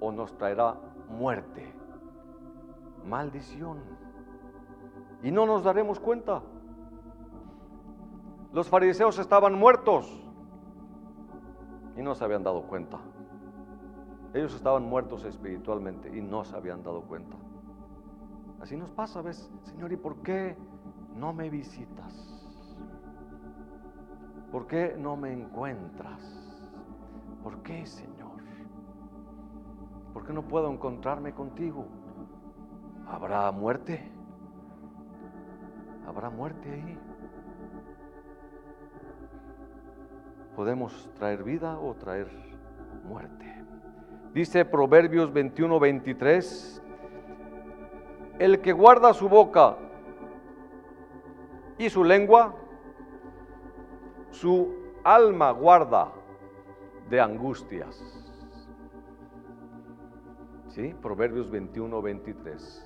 o 0.00 0.10
nos 0.10 0.36
traerá 0.36 0.74
muerte, 1.08 1.72
maldición. 3.06 3.78
Y 5.24 5.32
no 5.32 5.46
nos 5.46 5.64
daremos 5.64 5.98
cuenta. 5.98 6.42
Los 8.52 8.68
fariseos 8.68 9.18
estaban 9.18 9.58
muertos 9.58 10.06
y 11.96 12.02
no 12.02 12.14
se 12.14 12.24
habían 12.24 12.42
dado 12.42 12.62
cuenta. 12.64 12.98
Ellos 14.34 14.54
estaban 14.54 14.84
muertos 14.84 15.24
espiritualmente 15.24 16.14
y 16.14 16.20
no 16.20 16.44
se 16.44 16.54
habían 16.54 16.82
dado 16.82 17.00
cuenta. 17.02 17.38
Así 18.60 18.76
nos 18.76 18.90
pasa, 18.90 19.22
¿ves? 19.22 19.50
Señor, 19.62 19.92
¿y 19.92 19.96
por 19.96 20.16
qué 20.16 20.56
no 21.16 21.32
me 21.32 21.48
visitas? 21.48 22.34
¿Por 24.52 24.66
qué 24.66 24.94
no 24.98 25.16
me 25.16 25.32
encuentras? 25.32 26.20
¿Por 27.42 27.62
qué, 27.62 27.86
Señor? 27.86 28.42
¿Por 30.12 30.26
qué 30.26 30.34
no 30.34 30.42
puedo 30.42 30.70
encontrarme 30.70 31.32
contigo? 31.32 31.86
¿Habrá 33.06 33.50
muerte? 33.50 34.13
¿Habrá 36.06 36.30
muerte 36.30 36.70
ahí? 36.70 36.98
Podemos 40.54 41.10
traer 41.14 41.42
vida 41.42 41.78
o 41.78 41.94
traer 41.94 42.28
muerte. 43.04 43.52
Dice 44.32 44.64
Proverbios 44.64 45.32
21, 45.32 45.78
23, 45.80 46.82
el 48.38 48.60
que 48.60 48.72
guarda 48.72 49.14
su 49.14 49.28
boca 49.28 49.76
y 51.78 51.88
su 51.88 52.04
lengua, 52.04 52.54
su 54.30 54.74
alma 55.04 55.50
guarda 55.52 56.12
de 57.08 57.20
angustias. 57.20 58.02
¿Sí? 60.68 60.94
Proverbios 61.00 61.50
21, 61.50 62.02
23. 62.02 62.83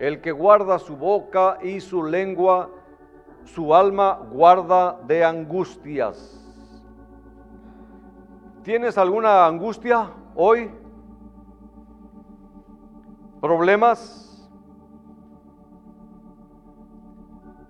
El 0.00 0.22
que 0.22 0.32
guarda 0.32 0.78
su 0.78 0.96
boca 0.96 1.58
y 1.62 1.78
su 1.78 2.02
lengua, 2.02 2.70
su 3.44 3.74
alma 3.74 4.18
guarda 4.32 4.98
de 5.06 5.22
angustias. 5.22 6.40
¿Tienes 8.62 8.96
alguna 8.96 9.44
angustia 9.44 10.10
hoy? 10.34 10.70
¿Problemas? 13.42 14.50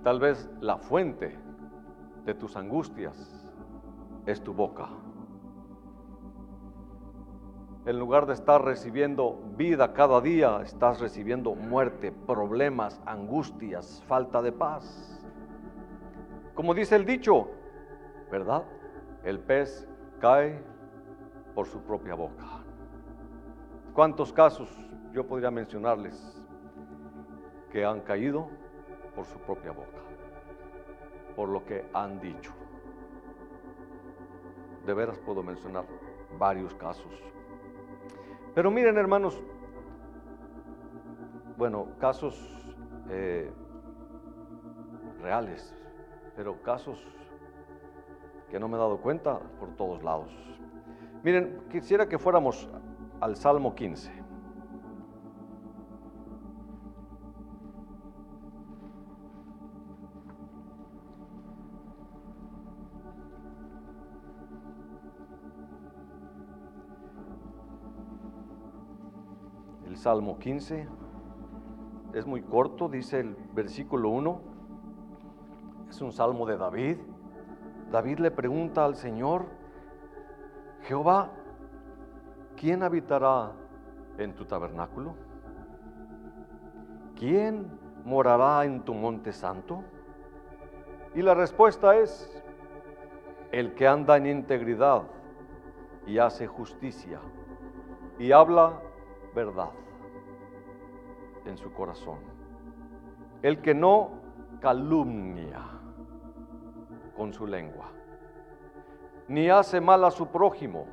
Tal 0.04 0.20
vez 0.20 0.48
la 0.60 0.78
fuente 0.78 1.36
de 2.24 2.34
tus 2.34 2.54
angustias 2.54 3.44
es 4.24 4.40
tu 4.40 4.54
boca. 4.54 4.88
En 7.86 7.98
lugar 7.98 8.26
de 8.26 8.34
estar 8.34 8.62
recibiendo 8.62 9.40
vida 9.56 9.92
cada 9.92 10.20
día, 10.20 10.60
estás 10.62 11.00
recibiendo 11.00 11.54
muerte, 11.54 12.12
problemas, 12.12 13.00
angustias, 13.06 14.02
falta 14.06 14.42
de 14.42 14.52
paz. 14.52 15.20
Como 16.54 16.74
dice 16.74 16.96
el 16.96 17.04
dicho, 17.04 17.48
¿verdad? 18.30 18.64
El 19.24 19.38
pez 19.40 19.88
cae 20.20 20.62
por 21.54 21.66
su 21.66 21.80
propia 21.82 22.14
boca. 22.14 22.44
¿Cuántos 23.94 24.32
casos 24.32 24.68
yo 25.12 25.26
podría 25.26 25.50
mencionarles 25.50 26.42
que 27.72 27.84
han 27.84 28.00
caído 28.00 28.48
por 29.14 29.24
su 29.24 29.38
propia 29.38 29.72
boca? 29.72 30.00
por 31.40 31.48
lo 31.48 31.64
que 31.64 31.84
han 31.94 32.20
dicho. 32.20 32.52
De 34.84 34.92
veras 34.94 35.18
puedo 35.18 35.42
mencionar 35.42 35.86
varios 36.38 36.74
casos. 36.74 37.12
Pero 38.54 38.70
miren 38.70 38.98
hermanos, 38.98 39.40
bueno, 41.56 41.88
casos 41.98 42.36
eh, 43.08 43.50
reales, 45.20 45.74
pero 46.34 46.60
casos 46.62 47.04
que 48.50 48.58
no 48.58 48.68
me 48.68 48.76
he 48.76 48.80
dado 48.80 48.98
cuenta 48.98 49.38
por 49.58 49.76
todos 49.76 50.02
lados. 50.02 50.30
Miren, 51.22 51.62
quisiera 51.70 52.08
que 52.08 52.18
fuéramos 52.18 52.68
al 53.20 53.36
Salmo 53.36 53.74
15. 53.74 54.19
Salmo 70.00 70.38
15. 70.38 70.88
Es 72.14 72.24
muy 72.24 72.40
corto, 72.40 72.88
dice 72.88 73.20
el 73.20 73.36
versículo 73.52 74.08
1. 74.08 74.40
Es 75.90 76.00
un 76.00 76.10
salmo 76.10 76.46
de 76.46 76.56
David. 76.56 76.96
David 77.92 78.20
le 78.20 78.30
pregunta 78.30 78.86
al 78.86 78.96
Señor, 78.96 79.44
Jehová, 80.84 81.28
¿quién 82.56 82.82
habitará 82.82 83.52
en 84.16 84.34
tu 84.34 84.46
tabernáculo? 84.46 85.16
¿Quién 87.14 87.70
morará 88.06 88.64
en 88.64 88.80
tu 88.80 88.94
monte 88.94 89.32
santo? 89.34 89.84
Y 91.14 91.20
la 91.20 91.34
respuesta 91.34 91.94
es, 91.94 92.42
el 93.52 93.74
que 93.74 93.86
anda 93.86 94.16
en 94.16 94.24
integridad 94.24 95.02
y 96.06 96.16
hace 96.16 96.46
justicia 96.46 97.20
y 98.18 98.32
habla 98.32 98.80
verdad 99.34 99.68
en 101.44 101.57
su 101.57 101.72
corazón. 101.72 102.18
El 103.42 103.61
que 103.61 103.74
no 103.74 104.11
calumnia 104.61 105.62
con 107.16 107.33
su 107.33 107.46
lengua, 107.46 107.87
ni 109.29 109.48
hace 109.48 109.81
mal 109.81 110.05
a 110.05 110.11
su 110.11 110.26
prójimo, 110.26 110.87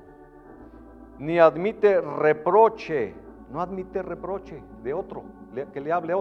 ni 1.19 1.39
admite 1.39 1.99
reproche, 2.01 3.15
no 3.51 3.61
admite 3.61 4.01
reproche 4.01 4.61
de 4.83 4.93
otro, 4.93 5.23
que 5.73 5.81
le 5.81 5.91
hable 5.91 6.13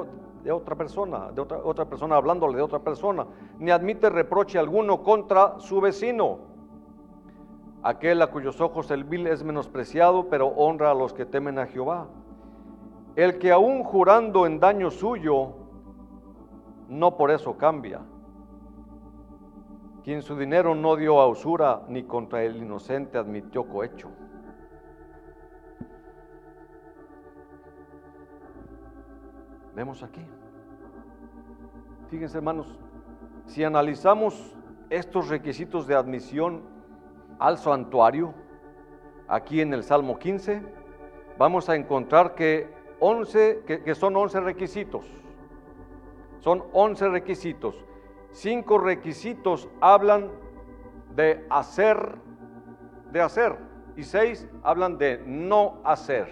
de 0.43 0.53
otra 0.53 0.77
persona, 0.77 1.31
de 1.33 1.41
otra, 1.41 1.59
otra 1.59 1.85
persona 1.85 2.17
hablándole 2.17 2.57
de 2.57 2.63
otra 2.63 2.79
persona, 2.79 3.27
ni 3.59 3.71
admite 3.71 4.09
reproche 4.09 4.59
alguno 4.59 5.03
contra 5.03 5.59
su 5.59 5.81
vecino. 5.81 6.39
Aquel 7.83 8.23
a 8.23 8.29
cuyos 8.29 8.61
ojos 8.61 8.91
el 8.91 9.05
vil 9.05 9.27
es 9.27 9.45
menospreciado, 9.45 10.29
pero 10.29 10.49
honra 10.49 10.91
a 10.91 10.95
los 10.95 11.13
que 11.13 11.25
temen 11.25 11.59
a 11.59 11.67
Jehová. 11.67 12.09
El 13.17 13.39
que 13.39 13.51
aún 13.51 13.83
jurando 13.83 14.47
en 14.47 14.61
daño 14.61 14.91
suyo, 14.91 15.55
no 16.89 17.17
por 17.17 17.31
eso 17.31 17.57
cambia. 17.57 18.03
quien 20.05 20.23
su 20.23 20.37
dinero 20.37 20.77
no 20.77 20.95
dio 20.95 21.21
a 21.21 21.27
usura 21.27 21.83
ni 21.89 22.05
contra 22.05 22.45
el 22.45 22.59
inocente 22.59 23.19
admitió 23.19 23.67
cohecho. 23.67 24.09
Vemos 29.75 30.05
aquí. 30.05 30.25
Fíjense 32.09 32.39
hermanos, 32.39 32.79
si 33.47 33.65
analizamos 33.65 34.57
estos 34.91 35.29
requisitos 35.29 35.89
de 35.89 35.97
admisión 35.97 36.63
al 37.41 37.59
santuario, 37.59 38.33
aquí 39.27 39.61
en 39.61 39.75
el 39.75 39.83
Salmo 39.83 40.21
15, 40.21 40.63
vamos 41.37 41.69
a 41.69 41.75
encontrar 41.75 42.37
que, 42.37 42.76
11, 43.01 43.63
que, 43.85 43.95
son 43.95 44.17
11 44.17 44.41
requisitos. 44.41 45.05
Son 46.41 46.65
11 46.73 47.09
requisitos. 47.09 47.75
Cinco 48.31 48.79
requisitos 48.79 49.69
hablan 49.81 50.31
de 51.15 51.45
hacer, 51.49 52.17
de 53.11 53.21
hacer, 53.21 53.57
y 53.97 54.03
seis 54.03 54.47
hablan 54.63 54.99
de 54.99 55.23
no 55.25 55.81
hacer. 55.85 56.29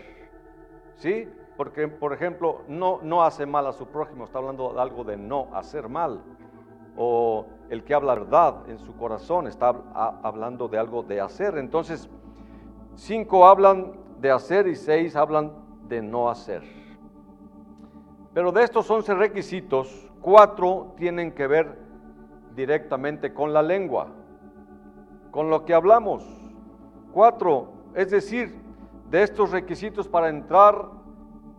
¿Sí? 0.96 1.26
Porque, 1.56 1.88
por 1.88 2.12
ejemplo, 2.12 2.62
no, 2.68 2.98
no 3.02 3.22
hace 3.22 3.46
mal 3.46 3.66
a 3.66 3.72
su 3.72 3.86
prójimo, 3.86 4.24
está 4.24 4.38
hablando 4.38 4.72
de 4.72 4.80
algo 4.80 5.04
de 5.04 5.16
no 5.16 5.48
hacer 5.54 5.88
mal. 5.88 6.22
O 6.96 7.46
el 7.70 7.84
que 7.84 7.94
habla 7.94 8.14
verdad 8.14 8.68
en 8.68 8.78
su 8.78 8.96
corazón 8.96 9.46
está 9.46 9.74
hablando 10.22 10.68
de 10.68 10.78
algo 10.78 11.02
de 11.02 11.20
hacer. 11.20 11.56
Entonces, 11.58 12.08
cinco 12.96 13.46
hablan 13.46 13.92
de 14.20 14.30
hacer 14.30 14.68
y 14.68 14.76
seis 14.76 15.16
hablan 15.16 15.63
de 15.88 16.02
no 16.02 16.28
hacer. 16.28 16.62
Pero 18.32 18.50
de 18.50 18.64
estos 18.64 18.90
once 18.90 19.14
requisitos, 19.14 20.10
cuatro 20.20 20.94
tienen 20.96 21.32
que 21.32 21.46
ver 21.46 21.78
directamente 22.54 23.32
con 23.32 23.52
la 23.52 23.62
lengua, 23.62 24.08
con 25.30 25.50
lo 25.50 25.64
que 25.64 25.74
hablamos. 25.74 26.24
Cuatro, 27.12 27.72
es 27.94 28.10
decir, 28.10 28.60
de 29.10 29.22
estos 29.22 29.50
requisitos 29.50 30.08
para 30.08 30.28
entrar 30.28 30.88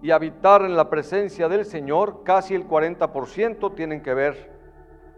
y 0.02 0.12
habitar 0.12 0.64
en 0.64 0.76
la 0.76 0.90
presencia 0.90 1.48
del 1.48 1.66
Señor, 1.66 2.24
casi 2.24 2.54
el 2.54 2.68
40% 2.68 3.74
tienen 3.74 4.04
que 4.04 4.14
ver 4.14 4.52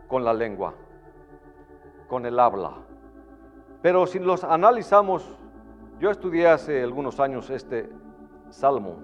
con 0.08 0.24
la 0.24 0.34
lengua, 0.34 0.76
con 2.08 2.26
el 2.26 2.40
habla. 2.40 2.74
Pero 3.82 4.06
si 4.06 4.20
los 4.20 4.44
analizamos, 4.44 5.28
yo 6.00 6.12
estudié 6.12 6.48
hace 6.48 6.84
algunos 6.84 7.20
años 7.20 7.50
este 7.50 7.90
salmo, 8.50 8.98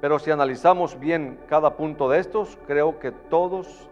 pero 0.00 0.18
si 0.18 0.30
analizamos 0.30 0.98
bien 0.98 1.40
cada 1.48 1.76
punto 1.76 2.10
de 2.10 2.18
estos, 2.18 2.58
creo 2.66 2.98
que 2.98 3.10
todos 3.10 3.88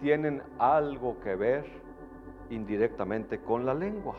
tienen 0.00 0.42
algo 0.58 1.20
que 1.20 1.36
ver 1.36 1.64
indirectamente 2.50 3.40
con 3.40 3.64
la 3.64 3.72
lengua. 3.72 4.16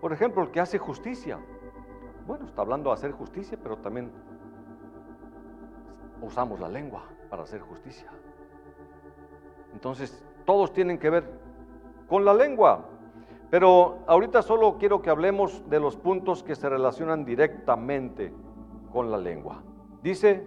Por 0.00 0.12
ejemplo, 0.12 0.42
el 0.42 0.50
que 0.50 0.60
hace 0.60 0.78
justicia. 0.78 1.38
Bueno, 2.26 2.46
está 2.46 2.62
hablando 2.62 2.90
de 2.90 2.94
hacer 2.94 3.12
justicia, 3.12 3.58
pero 3.62 3.78
también 3.78 4.10
usamos 6.20 6.60
la 6.60 6.68
lengua 6.68 7.04
para 7.28 7.42
hacer 7.42 7.60
justicia. 7.60 8.10
Entonces, 9.72 10.22
todos 10.44 10.72
tienen 10.72 10.98
que 10.98 11.10
ver 11.10 11.24
con 12.08 12.24
la 12.24 12.34
lengua. 12.34 12.84
Pero 13.50 13.98
ahorita 14.06 14.42
solo 14.42 14.76
quiero 14.78 15.02
que 15.02 15.10
hablemos 15.10 15.68
de 15.68 15.80
los 15.80 15.96
puntos 15.96 16.44
que 16.44 16.54
se 16.54 16.68
relacionan 16.68 17.24
directamente 17.24 18.32
con 18.92 19.10
la 19.10 19.18
lengua. 19.18 19.62
Dice, 20.02 20.46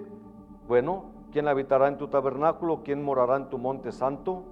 bueno, 0.67 1.05
¿quién 1.31 1.47
habitará 1.49 1.89
en 1.89 1.97
tu 1.97 2.07
tabernáculo? 2.07 2.81
¿Quién 2.83 3.03
morará 3.03 3.35
en 3.35 3.49
tu 3.49 3.57
monte 3.57 3.91
santo? 3.91 4.43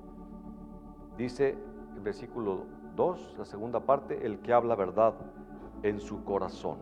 Dice 1.18 1.58
el 1.96 2.02
versículo 2.02 2.66
2, 2.96 3.36
la 3.38 3.46
segunda 3.46 3.80
parte, 3.80 4.26
el 4.26 4.40
que 4.40 4.52
habla 4.52 4.76
verdad 4.76 5.14
en 5.84 6.02
su 6.02 6.24
corazón. 6.26 6.78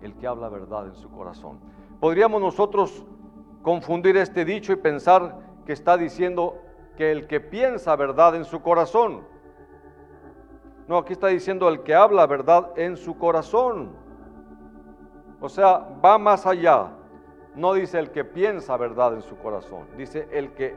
El 0.00 0.14
que 0.16 0.26
habla 0.26 0.48
verdad 0.48 0.86
en 0.86 0.96
su 0.96 1.08
corazón. 1.08 1.60
Podríamos 2.00 2.40
nosotros 2.40 3.04
confundir 3.62 4.16
este 4.16 4.44
dicho 4.44 4.72
y 4.72 4.76
pensar 4.76 5.38
que 5.64 5.72
está 5.72 5.96
diciendo 5.96 6.56
que 6.96 7.12
el 7.12 7.28
que 7.28 7.40
piensa 7.40 7.94
verdad 7.94 8.34
en 8.34 8.44
su 8.44 8.60
corazón. 8.60 9.30
No, 10.88 10.98
aquí 10.98 11.12
está 11.12 11.28
diciendo 11.28 11.68
el 11.68 11.82
que 11.82 11.94
habla 11.94 12.26
verdad 12.26 12.70
en 12.76 12.96
su 12.96 13.16
corazón. 13.16 13.90
O 15.40 15.48
sea, 15.48 15.86
va 16.04 16.18
más 16.18 16.46
allá. 16.46 16.88
No 17.54 17.74
dice 17.74 17.98
el 17.98 18.10
que 18.10 18.24
piensa 18.24 18.76
verdad 18.76 19.14
en 19.14 19.22
su 19.22 19.36
corazón. 19.36 19.86
Dice 19.96 20.28
el 20.32 20.52
que 20.52 20.76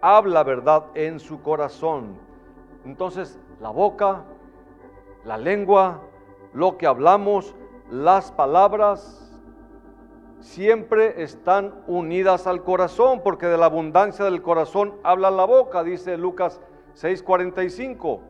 habla 0.00 0.42
verdad 0.42 0.84
en 0.94 1.18
su 1.18 1.42
corazón. 1.42 2.18
Entonces, 2.84 3.38
la 3.60 3.70
boca, 3.70 4.24
la 5.24 5.36
lengua, 5.36 6.00
lo 6.52 6.76
que 6.76 6.86
hablamos, 6.86 7.54
las 7.90 8.32
palabras, 8.32 9.30
siempre 10.40 11.22
están 11.22 11.74
unidas 11.86 12.46
al 12.46 12.62
corazón, 12.62 13.20
porque 13.22 13.46
de 13.46 13.58
la 13.58 13.66
abundancia 13.66 14.24
del 14.24 14.42
corazón 14.42 14.94
habla 15.02 15.30
la 15.30 15.44
boca, 15.44 15.82
dice 15.84 16.16
Lucas 16.16 16.60
6:45. 16.94 18.20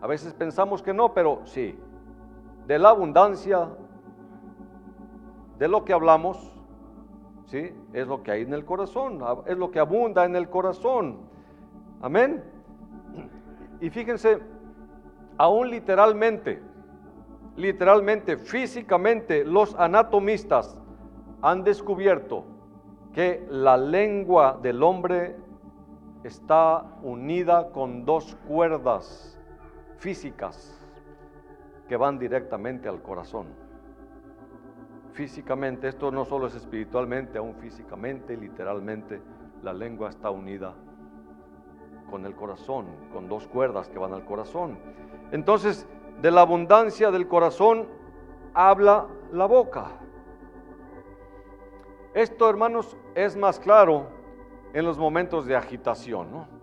A 0.00 0.06
veces 0.06 0.34
pensamos 0.34 0.82
que 0.82 0.92
no, 0.92 1.14
pero 1.14 1.40
sí. 1.44 1.78
De 2.66 2.78
la 2.78 2.90
abundancia 2.90 3.68
de 5.58 5.68
lo 5.68 5.84
que 5.84 5.92
hablamos, 5.92 6.52
¿sí? 7.46 7.72
Es 7.92 8.06
lo 8.06 8.22
que 8.22 8.32
hay 8.32 8.42
en 8.42 8.52
el 8.52 8.64
corazón, 8.64 9.20
es 9.46 9.56
lo 9.56 9.70
que 9.70 9.78
abunda 9.78 10.24
en 10.24 10.36
el 10.36 10.50
corazón. 10.50 11.18
Amén. 12.02 12.44
Y 13.80 13.90
fíjense, 13.90 14.40
aún 15.38 15.70
literalmente, 15.70 16.62
literalmente, 17.56 18.36
físicamente, 18.36 19.44
los 19.44 19.74
anatomistas 19.76 20.76
han 21.40 21.64
descubierto 21.64 22.44
que 23.14 23.46
la 23.48 23.76
lengua 23.76 24.58
del 24.60 24.82
hombre 24.82 25.36
está 26.24 26.84
unida 27.02 27.70
con 27.70 28.04
dos 28.04 28.36
cuerdas 28.46 29.35
físicas 29.98 30.78
que 31.88 31.96
van 31.96 32.18
directamente 32.18 32.88
al 32.88 33.02
corazón. 33.02 33.46
Físicamente, 35.12 35.88
esto 35.88 36.10
no 36.10 36.24
solo 36.24 36.46
es 36.46 36.54
espiritualmente, 36.54 37.38
aún 37.38 37.54
físicamente, 37.54 38.36
literalmente, 38.36 39.22
la 39.62 39.72
lengua 39.72 40.10
está 40.10 40.30
unida 40.30 40.74
con 42.10 42.26
el 42.26 42.34
corazón, 42.34 42.86
con 43.12 43.28
dos 43.28 43.48
cuerdas 43.48 43.88
que 43.88 43.98
van 43.98 44.12
al 44.12 44.24
corazón. 44.24 44.78
Entonces, 45.32 45.88
de 46.20 46.30
la 46.30 46.42
abundancia 46.42 47.10
del 47.10 47.26
corazón 47.28 47.86
habla 48.54 49.06
la 49.32 49.46
boca. 49.46 49.86
Esto, 52.14 52.48
hermanos, 52.48 52.96
es 53.14 53.36
más 53.36 53.58
claro 53.58 54.08
en 54.72 54.84
los 54.84 54.98
momentos 54.98 55.46
de 55.46 55.56
agitación, 55.56 56.30
¿no? 56.30 56.55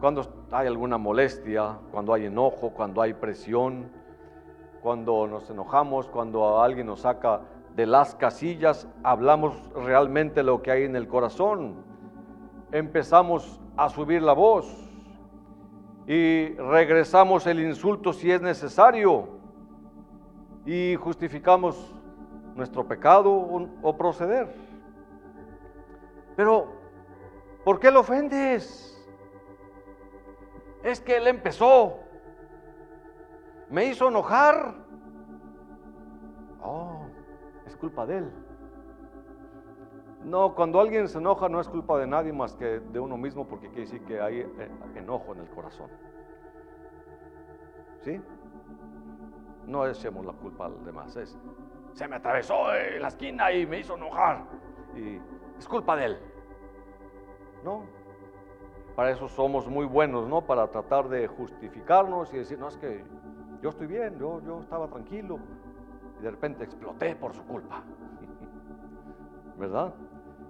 Cuando 0.00 0.22
hay 0.50 0.66
alguna 0.66 0.96
molestia, 0.96 1.78
cuando 1.90 2.14
hay 2.14 2.24
enojo, 2.24 2.70
cuando 2.70 3.02
hay 3.02 3.12
presión, 3.12 3.90
cuando 4.82 5.26
nos 5.26 5.50
enojamos, 5.50 6.08
cuando 6.08 6.62
alguien 6.62 6.86
nos 6.86 7.00
saca 7.00 7.42
de 7.76 7.86
las 7.86 8.14
casillas, 8.14 8.88
hablamos 9.02 9.54
realmente 9.74 10.42
lo 10.42 10.62
que 10.62 10.70
hay 10.70 10.84
en 10.84 10.96
el 10.96 11.06
corazón. 11.06 11.84
Empezamos 12.72 13.60
a 13.76 13.90
subir 13.90 14.22
la 14.22 14.32
voz 14.32 14.66
y 16.06 16.54
regresamos 16.54 17.46
el 17.46 17.60
insulto 17.60 18.14
si 18.14 18.30
es 18.30 18.40
necesario 18.40 19.28
y 20.64 20.96
justificamos 20.96 21.94
nuestro 22.54 22.86
pecado 22.86 23.30
o, 23.82 23.96
proceder. 23.96 24.54
Pero, 26.36 26.68
¿por 27.64 27.78
qué 27.78 27.90
lo 27.90 28.00
ofendes? 28.00 28.99
Es 30.82 31.00
que 31.00 31.16
él 31.16 31.26
empezó, 31.26 31.98
me 33.68 33.84
hizo 33.86 34.08
enojar. 34.08 34.74
Oh, 36.62 37.06
es 37.66 37.76
culpa 37.76 38.06
de 38.06 38.18
él. 38.18 38.32
No, 40.24 40.54
cuando 40.54 40.80
alguien 40.80 41.08
se 41.08 41.18
enoja 41.18 41.48
no 41.48 41.60
es 41.60 41.68
culpa 41.68 41.98
de 41.98 42.06
nadie 42.06 42.32
más 42.32 42.54
que 42.54 42.80
de 42.80 43.00
uno 43.00 43.16
mismo 43.16 43.46
porque 43.46 43.68
quiere 43.68 43.82
decir 43.82 44.04
que 44.04 44.20
hay 44.20 44.40
eh, 44.40 44.70
enojo 44.96 45.32
en 45.32 45.40
el 45.40 45.50
corazón. 45.50 45.90
¿Sí? 48.02 48.20
No 49.66 49.86
echemos 49.86 50.24
la 50.26 50.32
culpa 50.32 50.66
al 50.66 50.84
demás, 50.84 51.16
es 51.16 51.38
se 51.92 52.08
me 52.08 52.16
atravesó 52.16 52.74
en 52.74 53.02
la 53.02 53.08
esquina 53.08 53.52
y 53.52 53.66
me 53.66 53.80
hizo 53.80 53.96
enojar. 53.96 54.44
Y 54.94 55.20
es 55.58 55.68
culpa 55.68 55.96
de 55.96 56.04
él. 56.06 56.18
No. 57.64 57.84
Para 59.00 59.12
eso 59.12 59.28
somos 59.28 59.66
muy 59.66 59.86
buenos, 59.86 60.28
¿no? 60.28 60.42
Para 60.42 60.68
tratar 60.68 61.08
de 61.08 61.26
justificarnos 61.26 62.34
y 62.34 62.36
decir, 62.36 62.58
no, 62.58 62.68
es 62.68 62.76
que 62.76 63.02
yo 63.62 63.70
estoy 63.70 63.86
bien, 63.86 64.18
yo, 64.18 64.42
yo 64.42 64.60
estaba 64.60 64.88
tranquilo. 64.88 65.38
Y 66.18 66.22
de 66.22 66.30
repente 66.30 66.64
exploté 66.64 67.16
por 67.16 67.32
su 67.32 67.42
culpa. 67.46 67.82
¿Verdad? 69.58 69.94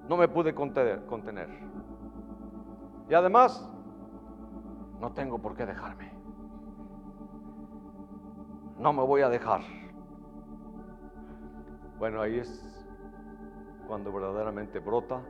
No 0.08 0.16
me 0.16 0.26
pude 0.26 0.52
contener. 0.52 1.06
contener. 1.06 1.48
Y 3.08 3.14
además, 3.14 3.72
no 4.98 5.12
tengo 5.12 5.38
por 5.38 5.54
qué 5.54 5.64
dejarme. 5.64 6.12
No 8.78 8.92
me 8.92 9.04
voy 9.04 9.20
a 9.20 9.28
dejar. 9.28 9.60
Bueno, 12.00 12.20
ahí 12.20 12.40
es 12.40 12.84
cuando 13.86 14.12
verdaderamente 14.12 14.80
brota 14.80 15.22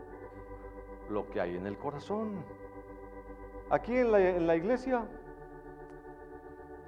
lo 1.11 1.29
que 1.29 1.39
hay 1.39 1.57
en 1.57 1.67
el 1.67 1.77
corazón. 1.77 2.60
Aquí 3.71 3.97
en 3.97 4.11
la, 4.47 4.57
iglesia, 4.57 5.07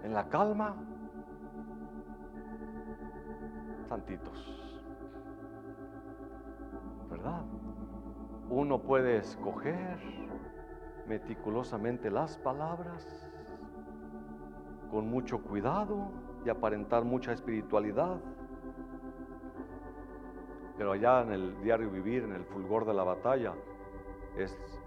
en 0.03 0.13
la 0.13 0.29
calma, 0.29 0.75
santitos. 3.89 4.83
¿Verdad? 7.09 7.45
Uno 8.51 8.83
puede 8.83 9.19
escoger 9.19 9.97
meticulosamente 11.07 12.11
las 12.11 12.37
palabras 12.39 13.31
con 14.91 15.09
mucho 15.09 15.41
cuidado 15.41 16.11
y 16.45 16.49
aparentar 16.49 17.05
mucha 17.05 17.33
espiritualidad. 17.33 18.21
Pero 20.77 20.91
allá 20.91 21.21
en 21.23 21.31
el 21.31 21.63
diario 21.63 21.93
vivir, 21.93 22.25
en 22.25 22.33
el 22.33 22.45
fulgor 22.45 22.85
de 22.87 22.95
la 22.95 23.05
batalla, 23.05 23.53
es 24.37 24.82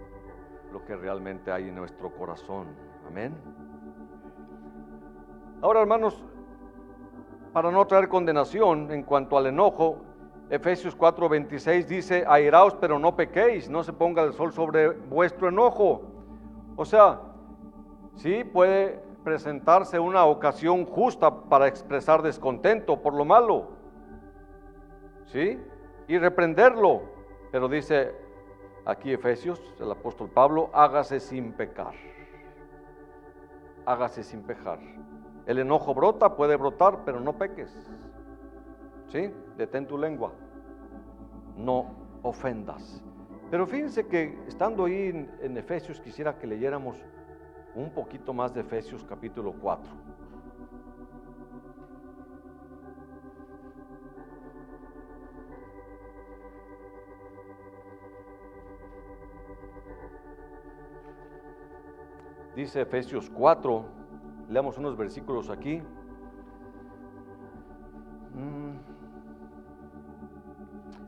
lo 0.76 0.84
que 0.84 0.94
realmente 0.94 1.54
hay 1.54 1.70
en 1.70 1.76
nuestro 1.76 2.14
corazón. 2.14 2.68
Amén. 3.08 3.34
Ahora, 5.62 5.80
hermanos, 5.80 6.22
para 7.54 7.72
no 7.72 7.88
traer 7.88 8.10
condenación 8.10 8.92
en 8.92 9.04
cuanto 9.04 9.38
al 9.38 9.48
enojo, 9.48 10.02
Efesios 10.50 10.94
4:26 10.98 11.86
dice, 11.86 12.26
airaos 12.28 12.76
pero 12.76 13.00
no 13.00 13.16
pequéis, 13.16 13.70
no 13.70 13.84
se 13.84 13.94
ponga 13.94 14.22
el 14.24 14.34
sol 14.34 14.52
sobre 14.52 14.90
vuestro 14.90 15.48
enojo. 15.48 16.02
O 16.76 16.84
sea, 16.84 17.22
sí 18.16 18.44
puede 18.44 19.02
presentarse 19.24 19.98
una 19.98 20.26
ocasión 20.26 20.86
justa 20.86 21.34
para 21.34 21.70
expresar 21.70 22.22
descontento 22.22 23.02
por 23.02 23.14
lo 23.14 23.24
malo, 23.24 23.70
¿sí? 25.28 25.58
Y 26.10 26.18
reprenderlo. 26.18 27.04
Pero 27.50 27.70
dice 27.70 28.25
aquí 28.86 29.12
Efesios, 29.12 29.62
el 29.80 29.92
apóstol 29.92 30.30
Pablo, 30.30 30.70
hágase 30.74 31.20
sin 31.20 31.54
pecar. 31.54 31.94
Hágase 33.86 34.24
sin 34.24 34.42
pecar. 34.44 34.80
El 35.46 35.60
enojo 35.60 35.94
brota, 35.94 36.36
puede 36.36 36.56
brotar, 36.56 37.04
pero 37.06 37.20
no 37.20 37.34
peques. 37.34 37.72
¿Sí? 39.08 39.32
Detén 39.58 39.88
tu 39.88 39.98
lengua. 39.98 40.32
No 41.58 41.96
ofendas. 42.24 43.04
Pero 43.52 43.68
fíjense 43.68 44.08
que 44.08 44.38
estando 44.48 44.86
ahí 44.86 45.10
en, 45.10 45.32
en, 45.42 45.58
Efesios, 45.58 46.00
quisiera 46.00 46.38
que 46.38 46.48
leyéramos 46.48 46.98
un 47.76 47.92
poquito 47.92 48.34
más 48.34 48.54
de 48.54 48.62
Efesios 48.62 49.04
capítulo 49.04 49.54
4. 49.54 50.05
Dice 62.56 62.82
Efesios 62.82 63.30
4, 63.30 63.84
leamos 64.50 64.78
unos 64.78 64.96
versículos 64.96 65.50
aquí. 65.50 65.82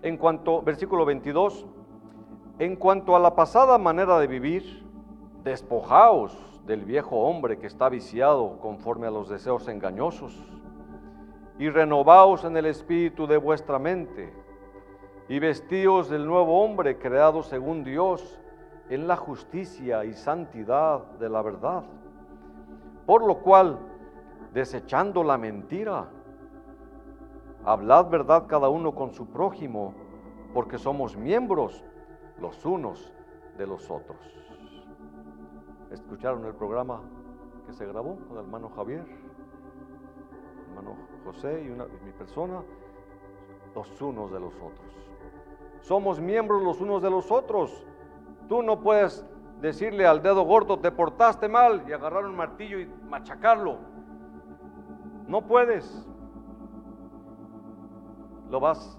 En 0.01 0.17
cuanto, 0.17 0.61
versículo 0.61 1.05
22, 1.05 1.65
en 2.59 2.75
cuanto 2.75 3.15
a 3.15 3.19
la 3.19 3.33
pasada 3.33 3.77
manera 3.77 4.19
de 4.19 4.27
vivir, 4.27 4.85
despojaos 5.45 6.61
del 6.65 6.83
viejo 6.83 7.15
hombre 7.15 7.57
que 7.57 7.67
está 7.67 7.87
viciado 7.87 8.59
conforme 8.59 9.07
a 9.07 9.11
los 9.11 9.29
deseos 9.29 9.69
engañosos, 9.69 10.37
y 11.57 11.69
renovaos 11.69 12.43
en 12.43 12.57
el 12.57 12.65
espíritu 12.65 13.25
de 13.25 13.37
vuestra 13.37 13.79
mente, 13.79 14.33
y 15.29 15.39
vestíos 15.39 16.09
del 16.09 16.25
nuevo 16.25 16.61
hombre 16.61 16.97
creado 16.97 17.41
según 17.41 17.85
Dios 17.85 18.37
en 18.89 19.07
la 19.07 19.15
justicia 19.15 20.05
y 20.05 20.13
santidad 20.13 21.03
de 21.19 21.29
la 21.29 21.41
verdad. 21.41 21.83
Por 23.05 23.25
lo 23.25 23.39
cual, 23.41 23.79
desechando 24.53 25.23
la 25.23 25.37
mentira, 25.37 26.09
Hablad 27.63 28.09
verdad 28.09 28.47
cada 28.47 28.69
uno 28.69 28.95
con 28.95 29.11
su 29.11 29.27
prójimo, 29.27 29.93
porque 30.53 30.77
somos 30.77 31.17
miembros 31.17 31.83
los 32.39 32.65
unos 32.65 33.13
de 33.57 33.67
los 33.67 33.91
otros. 33.91 34.17
¿Escucharon 35.91 36.45
el 36.45 36.53
programa 36.53 37.01
que 37.65 37.73
se 37.73 37.85
grabó 37.85 38.15
con 38.27 38.37
el 38.37 38.45
hermano 38.45 38.69
Javier, 38.69 39.01
el 39.01 40.67
hermano 40.69 40.95
José 41.25 41.63
y, 41.65 41.69
una, 41.69 41.85
y 41.85 42.05
mi 42.05 42.11
persona? 42.13 42.63
Los 43.75 44.01
unos 44.01 44.31
de 44.31 44.39
los 44.39 44.55
otros. 44.55 45.11
Somos 45.81 46.19
miembros 46.19 46.63
los 46.63 46.79
unos 46.79 47.01
de 47.01 47.09
los 47.09 47.29
otros. 47.31 47.85
Tú 48.47 48.63
no 48.63 48.79
puedes 48.79 49.25
decirle 49.61 50.05
al 50.05 50.21
dedo 50.21 50.43
gordo, 50.43 50.79
te 50.79 50.91
portaste 50.91 51.47
mal 51.47 51.83
y 51.87 51.93
agarrar 51.93 52.25
un 52.25 52.35
martillo 52.35 52.79
y 52.79 52.87
machacarlo. 53.09 53.79
No 55.27 55.45
puedes 55.45 56.07
lo 58.49 58.59
vas, 58.59 58.97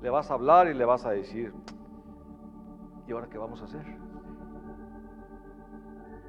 le 0.00 0.10
vas 0.10 0.30
a 0.30 0.34
hablar 0.34 0.68
y 0.68 0.74
le 0.74 0.84
vas 0.84 1.04
a 1.04 1.10
decir, 1.10 1.52
¿y 3.06 3.12
ahora 3.12 3.28
qué 3.28 3.38
vamos 3.38 3.60
a 3.60 3.64
hacer? 3.64 3.84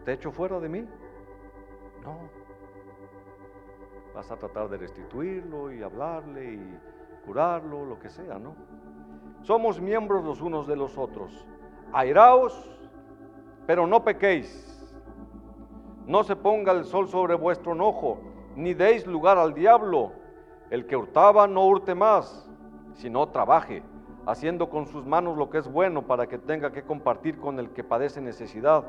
¿Te 0.04 0.14
echo 0.14 0.32
fuera 0.32 0.60
de 0.60 0.70
mí? 0.70 0.88
No. 2.04 2.30
Vas 4.14 4.32
a 4.32 4.38
tratar 4.38 4.70
de 4.70 4.78
restituirlo 4.78 5.72
y 5.72 5.82
hablarle 5.82 6.54
y 6.54 6.80
curarlo, 7.26 7.86
lo 7.86 8.00
que 8.00 8.10
sea, 8.10 8.38
¿no? 8.38 8.56
Somos 9.42 9.82
miembros 9.82 10.24
los 10.24 10.42
unos 10.42 10.68
de 10.68 10.76
los 10.76 10.98
otros. 10.98 11.46
Airaos, 11.96 12.70
pero 13.66 13.88
no 13.88 14.04
pequéis. 14.04 14.62
No 16.06 16.26
se 16.26 16.36
ponga 16.36 16.74
el 16.74 16.84
sol 16.84 17.08
sobre 17.08 17.36
vuestro 17.36 17.72
enojo, 17.72 18.20
ni 18.58 18.74
deis 18.74 19.08
lugar 19.08 19.38
al 19.38 19.54
diablo 19.54 20.12
el 20.72 20.88
que 20.88 20.98
hurtaba 20.98 21.48
no 21.48 21.66
hurte 21.66 21.96
más, 21.96 22.52
sino 22.96 23.30
trabaje, 23.30 23.82
haciendo 24.26 24.70
con 24.70 24.88
sus 24.88 25.06
manos 25.06 25.38
lo 25.38 25.50
que 25.50 25.60
es 25.60 25.72
bueno 25.72 26.02
para 26.02 26.28
que 26.28 26.38
tenga 26.38 26.74
que 26.74 26.84
compartir 26.84 27.40
con 27.40 27.60
el 27.60 27.70
que 27.70 27.86
padece 27.86 28.20
necesidad. 28.20 28.84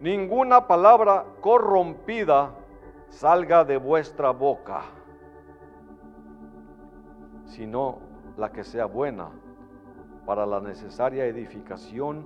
Ninguna 0.00 0.66
palabra 0.66 1.26
corrompida 1.40 2.56
salga 3.08 3.64
de 3.64 3.76
vuestra 3.76 4.32
boca, 4.32 4.82
sino 7.44 8.00
la 8.36 8.50
que 8.50 8.64
sea 8.64 8.86
buena 8.86 9.30
para 10.26 10.46
la 10.46 10.60
necesaria 10.60 11.26
edificación 11.26 12.24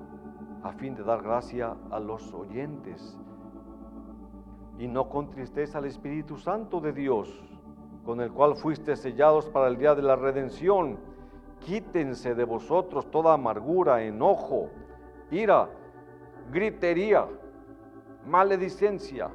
a 0.62 0.72
fin 0.72 0.94
de 0.94 1.02
dar 1.02 1.22
gracia 1.22 1.76
a 1.90 2.00
los 2.00 2.32
oyentes. 2.32 3.18
Y 4.78 4.88
no 4.88 5.08
con 5.08 5.30
tristeza 5.30 5.78
al 5.78 5.84
Espíritu 5.84 6.36
Santo 6.36 6.80
de 6.80 6.92
Dios 6.92 7.44
con 8.04 8.20
el 8.20 8.30
cual 8.30 8.54
fuiste 8.54 8.96
sellados 8.96 9.48
para 9.48 9.68
el 9.68 9.78
día 9.78 9.94
de 9.94 10.02
la 10.02 10.16
redención. 10.16 10.98
Quítense 11.60 12.34
de 12.34 12.44
vosotros 12.44 13.10
toda 13.10 13.32
amargura, 13.32 14.02
enojo, 14.02 14.68
ira, 15.30 15.68
gritería, 16.52 17.26
maledicencia 18.26 19.30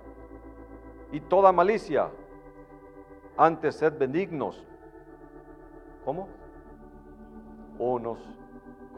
y 1.12 1.20
toda 1.22 1.52
malicia. 1.52 2.10
Antes 3.36 3.76
sed 3.76 3.98
benignos. 3.98 4.64
¿Cómo? 6.06 6.28
Unos 7.80 8.20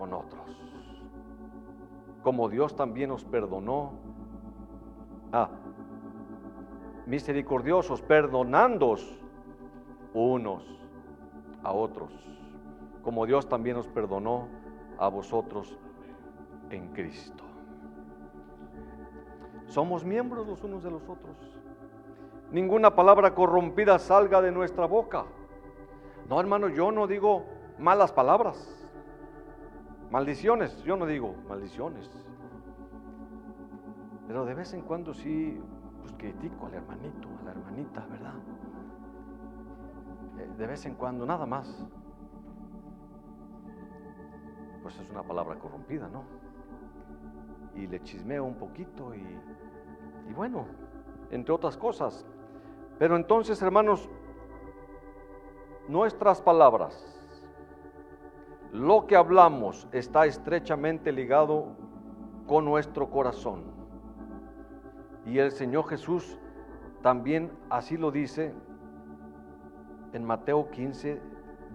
con 0.01 0.13
otros. 0.13 0.41
Como 2.23 2.49
Dios 2.49 2.75
también 2.75 3.11
os 3.11 3.23
perdonó. 3.23 3.91
Ah, 5.31 5.47
misericordiosos, 7.05 8.01
perdonándos 8.01 9.21
unos 10.15 10.63
a 11.61 11.71
otros, 11.71 12.11
como 13.03 13.27
Dios 13.27 13.47
también 13.47 13.75
nos 13.77 13.87
perdonó 13.87 14.47
a 14.97 15.07
vosotros 15.07 15.77
en 16.71 16.87
Cristo. 16.93 17.43
Somos 19.67 20.03
miembros 20.03 20.47
los 20.47 20.63
unos 20.63 20.81
de 20.81 20.89
los 20.89 21.03
otros. 21.07 21.37
Ninguna 22.49 22.95
palabra 22.95 23.35
corrompida 23.35 23.99
salga 23.99 24.41
de 24.41 24.51
nuestra 24.51 24.87
boca. 24.87 25.25
No, 26.27 26.39
hermano, 26.39 26.69
yo 26.69 26.91
no 26.91 27.05
digo 27.05 27.45
malas 27.77 28.11
palabras. 28.11 28.80
Maldiciones, 30.11 30.83
yo 30.83 30.97
no 30.97 31.05
digo 31.05 31.35
maldiciones. 31.47 32.11
Pero 34.27 34.45
de 34.45 34.53
vez 34.53 34.73
en 34.73 34.81
cuando 34.81 35.13
sí, 35.13 35.57
pues 36.01 36.13
critico 36.17 36.67
al 36.67 36.73
hermanito, 36.73 37.29
a 37.39 37.45
la 37.45 37.51
hermanita, 37.51 38.05
¿verdad? 38.09 38.33
de 40.57 40.67
vez 40.67 40.85
en 40.85 40.95
cuando, 40.95 41.25
nada 41.25 41.45
más, 41.45 41.87
pues 44.81 44.99
es 44.99 45.09
una 45.09 45.23
palabra 45.23 45.57
corrompida, 45.57 46.07
¿no? 46.07 46.23
Y 47.75 47.87
le 47.87 48.01
chismeo 48.01 48.43
un 48.43 48.55
poquito 48.55 49.15
y, 49.15 49.23
y 50.29 50.33
bueno, 50.33 50.65
entre 51.29 51.53
otras 51.53 51.77
cosas. 51.77 52.25
Pero 52.99 53.15
entonces, 53.15 53.61
hermanos, 53.61 54.09
nuestras 55.87 56.41
palabras, 56.41 57.20
lo 58.71 59.05
que 59.05 59.15
hablamos 59.15 59.87
está 59.91 60.25
estrechamente 60.25 61.11
ligado 61.11 61.67
con 62.47 62.65
nuestro 62.65 63.09
corazón. 63.09 63.63
Y 65.25 65.39
el 65.39 65.51
Señor 65.51 65.87
Jesús 65.89 66.37
también 67.01 67.51
así 67.69 67.97
lo 67.97 68.11
dice 68.11 68.53
en 70.13 70.23
Mateo 70.23 70.69
15, 70.69 71.21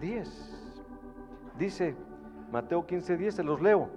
10. 0.00 0.82
Dice, 1.58 1.96
Mateo 2.50 2.86
15, 2.86 3.16
10, 3.16 3.34
se 3.34 3.42
los 3.42 3.60
leo. 3.60 3.88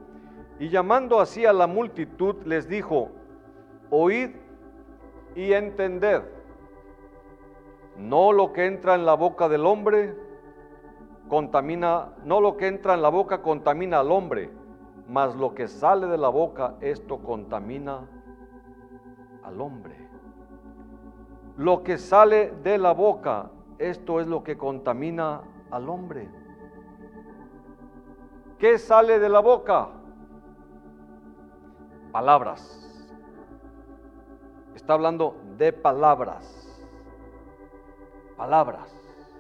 Y 0.59 0.69
llamando 0.69 1.19
así 1.19 1.45
a 1.45 1.53
la 1.53 1.67
multitud, 1.67 2.35
les 2.45 2.67
dijo, 2.67 3.11
oíd 3.89 4.31
y 5.35 5.53
entended. 5.53 6.23
No 7.97 8.31
lo 8.33 8.53
que 8.53 8.65
entra 8.65 8.95
en 8.95 9.05
la 9.05 9.13
boca 9.13 9.49
del 9.49 9.65
hombre 9.65 10.28
contamina, 11.29 12.09
no 12.25 12.41
lo 12.41 12.57
que 12.57 12.67
entra 12.67 12.95
en 12.95 13.01
la 13.01 13.09
boca 13.09 13.41
contamina 13.41 13.99
al 13.99 14.11
hombre, 14.11 14.51
mas 15.07 15.35
lo 15.35 15.53
que 15.53 15.67
sale 15.67 16.07
de 16.07 16.17
la 16.17 16.29
boca, 16.29 16.75
esto 16.81 17.19
contamina 17.19 18.09
al 19.43 19.61
hombre. 19.61 19.95
Lo 21.55 21.83
que 21.83 21.97
sale 21.97 22.51
de 22.63 22.77
la 22.77 22.93
boca, 22.93 23.51
esto 23.77 24.19
es 24.19 24.27
lo 24.27 24.43
que 24.43 24.57
contamina 24.57 25.41
al 25.71 25.87
hombre. 25.87 26.29
¿Qué 28.57 28.77
sale 28.77 29.19
de 29.19 29.29
la 29.29 29.39
boca? 29.39 29.89
Palabras. 32.11 32.75
Está 34.75 34.93
hablando 34.93 35.35
de 35.57 35.71
palabras. 35.71 36.83
Palabras. 38.35 38.98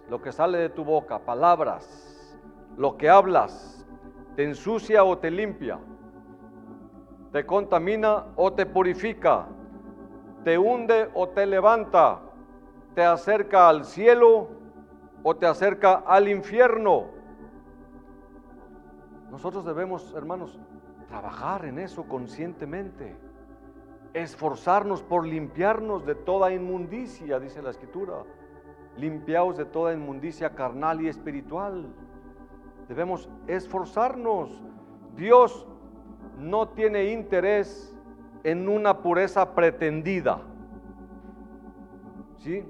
Lo 0.09 0.21
que 0.21 0.31
sale 0.31 0.57
de 0.57 0.69
tu 0.69 0.83
boca, 0.83 1.19
palabras. 1.19 2.35
Lo 2.77 2.97
que 2.97 3.09
hablas, 3.09 3.85
te 4.35 4.43
ensucia 4.43 5.03
o 5.03 5.17
te 5.17 5.29
limpia. 5.29 5.79
Te 7.31 7.45
contamina 7.45 8.25
o 8.35 8.53
te 8.53 8.65
purifica. 8.65 9.47
Te 10.43 10.57
hunde 10.57 11.09
o 11.13 11.29
te 11.29 11.45
levanta. 11.45 12.21
Te 12.95 13.03
acerca 13.03 13.69
al 13.69 13.85
cielo 13.85 14.49
o 15.23 15.35
te 15.35 15.45
acerca 15.45 16.03
al 16.05 16.27
infierno. 16.27 17.05
Nosotros 19.29 19.63
debemos, 19.63 20.13
hermanos, 20.15 20.59
trabajar 21.07 21.65
en 21.65 21.79
eso 21.79 22.05
conscientemente, 22.07 23.15
esforzarnos 24.13 25.03
por 25.03 25.25
limpiarnos 25.25 26.05
de 26.05 26.15
toda 26.15 26.51
inmundicia, 26.51 27.39
dice 27.39 27.61
la 27.61 27.69
escritura, 27.69 28.23
limpiaos 28.97 29.57
de 29.57 29.65
toda 29.65 29.93
inmundicia 29.93 30.55
carnal 30.55 31.01
y 31.01 31.07
espiritual. 31.07 31.87
Debemos 32.87 33.29
esforzarnos. 33.47 34.63
Dios 35.15 35.67
no 36.37 36.69
tiene 36.69 37.11
interés 37.11 37.95
en 38.43 38.67
una 38.69 38.99
pureza 38.99 39.53
pretendida, 39.53 40.41
¿sí? 42.37 42.63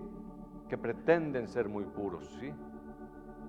Que 0.67 0.77
pretenden 0.77 1.47
ser 1.47 1.69
muy 1.69 1.85
puros, 1.85 2.25
¿sí? 2.39 2.51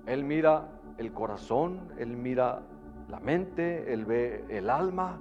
Él 0.05 0.23
mira 0.23 0.67
el 0.97 1.13
corazón, 1.13 1.91
Él 1.97 2.15
mira 2.15 2.61
la 3.09 3.19
mente, 3.19 3.91
Él 3.93 4.05
ve 4.05 4.45
el 4.49 4.69
alma. 4.69 5.19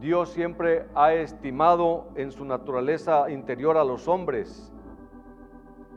Dios 0.00 0.30
siempre 0.30 0.86
ha 0.94 1.14
estimado 1.14 2.08
en 2.16 2.30
su 2.32 2.44
naturaleza 2.44 3.30
interior 3.30 3.76
a 3.76 3.84
los 3.84 4.08
hombres, 4.08 4.72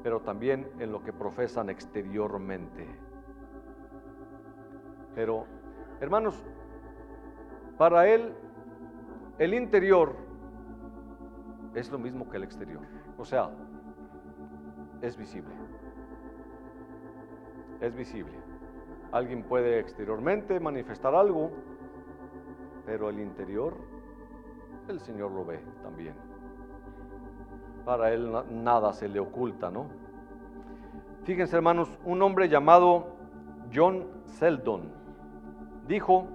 pero 0.03 0.21
también 0.21 0.69
en 0.79 0.91
lo 0.91 1.03
que 1.03 1.13
profesan 1.13 1.69
exteriormente. 1.69 2.87
Pero, 5.15 5.45
hermanos, 5.99 6.41
para 7.77 8.07
Él 8.07 8.33
el 9.39 9.53
interior 9.53 10.15
es 11.73 11.89
lo 11.91 11.97
mismo 11.97 12.29
que 12.29 12.37
el 12.37 12.43
exterior. 12.43 12.81
O 13.17 13.23
sea, 13.23 13.49
es 15.01 15.17
visible. 15.17 15.53
Es 17.79 17.95
visible. 17.95 18.33
Alguien 19.11 19.43
puede 19.43 19.79
exteriormente 19.79 20.59
manifestar 20.59 21.15
algo, 21.15 21.51
pero 22.85 23.09
el 23.09 23.19
interior, 23.19 23.77
el 24.89 24.99
Señor 24.99 25.31
lo 25.31 25.45
ve 25.45 25.59
también. 25.81 26.28
Para 27.89 28.13
Él 28.13 28.31
nada 28.51 28.93
se 28.93 29.09
le 29.09 29.19
oculta, 29.19 29.71
¿no? 29.71 29.87
Fíjense 31.23 31.55
hermanos, 31.55 31.89
un 32.05 32.21
hombre 32.21 32.47
llamado 32.47 33.07
John 33.73 34.05
Seldon 34.25 34.91
dijo, 35.87 36.27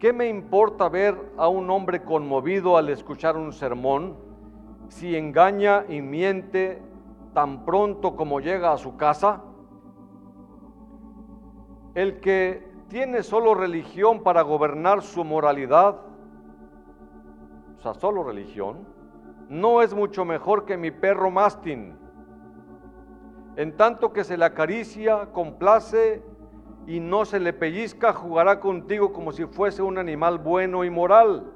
¿qué 0.00 0.12
me 0.12 0.26
importa 0.26 0.88
ver 0.88 1.16
a 1.36 1.46
un 1.46 1.70
hombre 1.70 2.02
conmovido 2.02 2.76
al 2.76 2.88
escuchar 2.88 3.36
un 3.36 3.52
sermón 3.52 4.16
si 4.88 5.14
engaña 5.14 5.84
y 5.88 6.02
miente 6.02 6.82
tan 7.32 7.64
pronto 7.64 8.16
como 8.16 8.40
llega 8.40 8.72
a 8.72 8.78
su 8.78 8.96
casa? 8.96 9.44
El 11.94 12.18
que 12.18 12.68
tiene 12.88 13.22
solo 13.22 13.54
religión 13.54 14.24
para 14.24 14.42
gobernar 14.42 15.02
su 15.02 15.22
moralidad, 15.22 16.00
o 17.78 17.80
sea, 17.80 17.94
solo 17.94 18.24
religión, 18.24 18.98
no 19.50 19.82
es 19.82 19.92
mucho 19.92 20.24
mejor 20.24 20.64
que 20.64 20.76
mi 20.76 20.92
perro 20.92 21.28
mastín. 21.28 21.98
En 23.56 23.76
tanto 23.76 24.12
que 24.12 24.22
se 24.22 24.38
le 24.38 24.44
acaricia, 24.44 25.26
complace 25.32 26.22
y 26.86 27.00
no 27.00 27.24
se 27.24 27.40
le 27.40 27.52
pellizca, 27.52 28.12
jugará 28.12 28.60
contigo 28.60 29.12
como 29.12 29.32
si 29.32 29.46
fuese 29.46 29.82
un 29.82 29.98
animal 29.98 30.38
bueno 30.38 30.84
y 30.84 30.90
moral. 30.90 31.52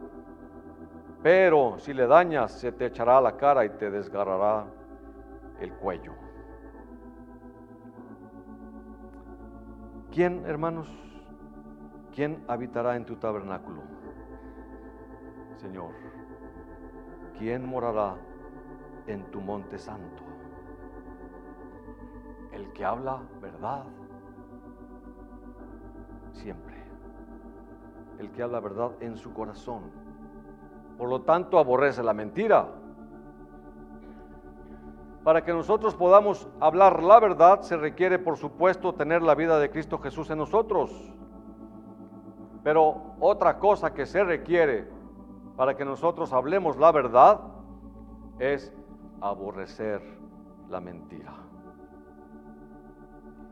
Pero 1.23 1.79
si 1.79 1.95
le 1.95 2.09
dañas, 2.09 2.51
se 2.53 2.73
te 2.73 2.87
echará 2.87 3.19
a 3.19 3.21
la 3.21 3.37
cara 3.37 3.65
y 3.65 3.71
te 3.71 3.89
desgarrará 3.89 4.67
el 5.61 5.73
cuello. 5.75 6.13
¿Quién, 10.11 10.45
hermanos? 10.47 10.89
¿Quién 12.13 12.43
habitará 12.49 12.97
en 12.97 13.05
tu 13.05 13.15
tabernáculo? 13.17 13.83
Señor, 15.57 16.04
¿quién 17.39 17.67
morará 17.67 18.17
en 19.07 19.25
tu 19.31 19.41
monte 19.41 19.79
santo? 19.79 20.23
El 22.53 22.73
que 22.73 22.85
habla 22.85 23.21
verdad 23.41 23.85
siempre. 26.33 26.75
El 28.19 28.31
que 28.31 28.43
habla 28.43 28.61
verdad 28.61 28.93
en 29.01 29.17
su 29.17 29.33
corazón. 29.33 29.91
Por 30.97 31.09
lo 31.09 31.23
tanto, 31.23 31.59
aborrece 31.59 32.03
la 32.03 32.15
mentira. 32.15 32.69
Para 35.25 35.43
que 35.43 35.53
nosotros 35.53 35.95
podamos 35.95 36.49
hablar 36.61 37.03
la 37.03 37.19
verdad 37.19 37.63
se 37.63 37.77
requiere, 37.77 38.19
por 38.19 38.37
supuesto, 38.37 38.95
tener 38.95 39.23
la 39.23 39.35
vida 39.35 39.59
de 39.59 39.71
Cristo 39.71 39.99
Jesús 39.99 40.31
en 40.31 40.39
nosotros. 40.39 41.13
Pero 42.63 43.15
otra 43.21 43.59
cosa 43.59 43.93
que 43.93 44.07
se 44.07 44.23
requiere 44.23 44.94
para 45.57 45.77
que 45.77 45.85
nosotros 45.85 46.33
hablemos 46.33 46.77
la 46.77 46.93
verdad 46.93 47.41
es 48.39 48.73
aborrecer 49.21 50.03
la 50.69 50.81
mentira. 50.81 51.33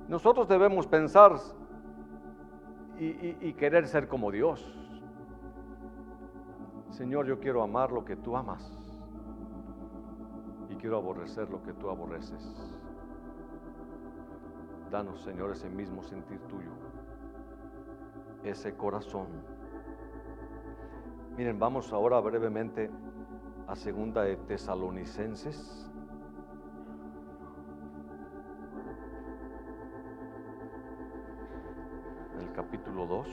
Nosotros 0.09 0.49
debemos 0.49 0.87
pensar 0.87 1.37
y, 2.99 3.53
querer 3.55 3.87
ser 3.87 4.09
como 4.09 4.31
Dios. 4.31 4.79
Señor, 6.91 7.27
yo 7.27 7.41
quiero 7.41 7.63
amar 7.63 7.91
lo 7.91 8.05
que 8.05 8.17
tú 8.17 8.37
amas 8.37 8.71
y 10.69 10.77
quiero 10.77 10.99
aborrecer 10.99 11.49
lo 11.51 11.63
que 11.63 11.73
tú 11.73 11.89
aborreces. 11.89 12.55
Danos, 14.91 15.23
Señor, 15.23 15.51
ese 15.53 15.71
mismo 15.71 16.03
sentir 16.03 16.39
tuyo, 16.41 16.71
ese 18.45 18.77
corazón. 18.77 19.29
Miren, 21.37 21.59
vamos 21.59 21.93
ahora 21.93 22.21
brevemente 22.21 22.91
a 23.67 23.75
segunda 23.75 24.23
de 24.23 24.37
Tesalonicenses. 24.37 25.91
El 32.39 32.53
capítulo 32.53 33.07
2. 33.07 33.29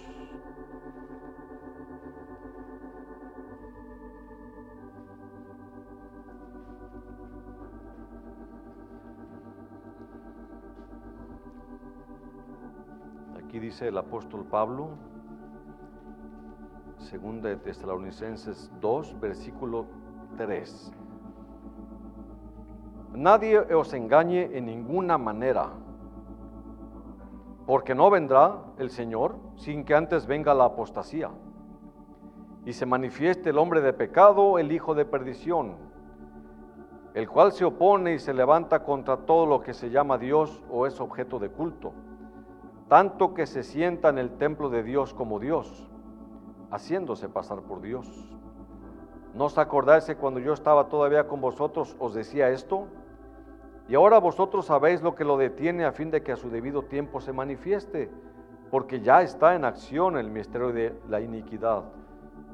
dice 13.60 13.88
el 13.88 13.98
apóstol 13.98 14.46
Pablo, 14.46 14.98
segunda 17.10 17.50
de 17.50 17.56
Tesalonicenses 17.56 18.72
2, 18.80 19.20
versículo 19.20 19.88
interés. 20.30 20.92
Nadie 23.16 23.58
os 23.74 23.92
engañe 23.96 24.56
en 24.56 24.68
ninguna 24.68 25.18
manera, 25.18 25.72
porque 27.66 27.96
no 27.96 28.12
vendrá 28.12 28.60
el 28.78 28.92
Señor 28.92 29.38
sin 29.56 29.86
que 29.86 29.96
antes 29.96 30.28
venga 30.28 30.54
la 30.54 30.66
apostasía 30.66 31.32
y 32.64 32.74
se 32.74 32.86
manifieste 32.86 33.50
el 33.50 33.58
hombre 33.58 33.82
de 33.82 33.94
pecado, 33.94 34.60
el 34.60 34.72
hijo 34.72 34.94
de 34.94 35.06
perdición, 35.06 35.78
el 37.16 37.28
cual 37.28 37.54
se 37.54 37.66
opone 37.66 38.14
y 38.14 38.20
se 38.20 38.36
levanta 38.36 38.84
contra 38.84 39.18
todo 39.18 39.48
lo 39.48 39.62
que 39.62 39.74
se 39.74 39.90
llama 39.90 40.20
Dios 40.20 40.64
o 40.70 40.86
es 40.86 41.02
objeto 41.02 41.40
de 41.40 41.50
culto, 41.50 41.92
tanto 42.88 43.34
que 43.34 43.48
se 43.48 43.64
sienta 43.64 44.10
en 44.10 44.20
el 44.20 44.38
templo 44.38 44.70
de 44.70 44.84
Dios 44.84 45.16
como 45.16 45.40
Dios, 45.40 45.89
haciéndose 46.72 47.30
pasar 47.30 47.62
por 47.62 47.82
Dios. 47.82 48.08
¿No 49.34 49.46
os 49.46 49.58
acordáis 49.58 50.06
que 50.06 50.16
cuando 50.16 50.40
yo 50.40 50.54
estaba 50.54 50.88
todavía 50.88 51.28
con 51.28 51.42
vosotros 51.42 51.96
os 52.00 52.14
decía 52.14 52.50
esto? 52.50 52.88
Y 53.88 53.96
ahora 53.96 54.20
vosotros 54.20 54.66
sabéis 54.66 55.02
lo 55.02 55.16
que 55.16 55.24
lo 55.24 55.38
detiene 55.38 55.86
a 55.86 55.92
fin 55.92 56.12
de 56.12 56.22
que 56.22 56.32
a 56.32 56.36
su 56.36 56.50
debido 56.50 56.84
tiempo 56.84 57.22
se 57.22 57.34
manifieste, 57.34 58.10
porque 58.70 59.02
ya 59.02 59.22
está 59.22 59.56
en 59.56 59.66
acción 59.66 60.18
el 60.18 60.30
misterio 60.30 60.72
de 60.72 61.00
la 61.08 61.22
iniquidad 61.22 61.86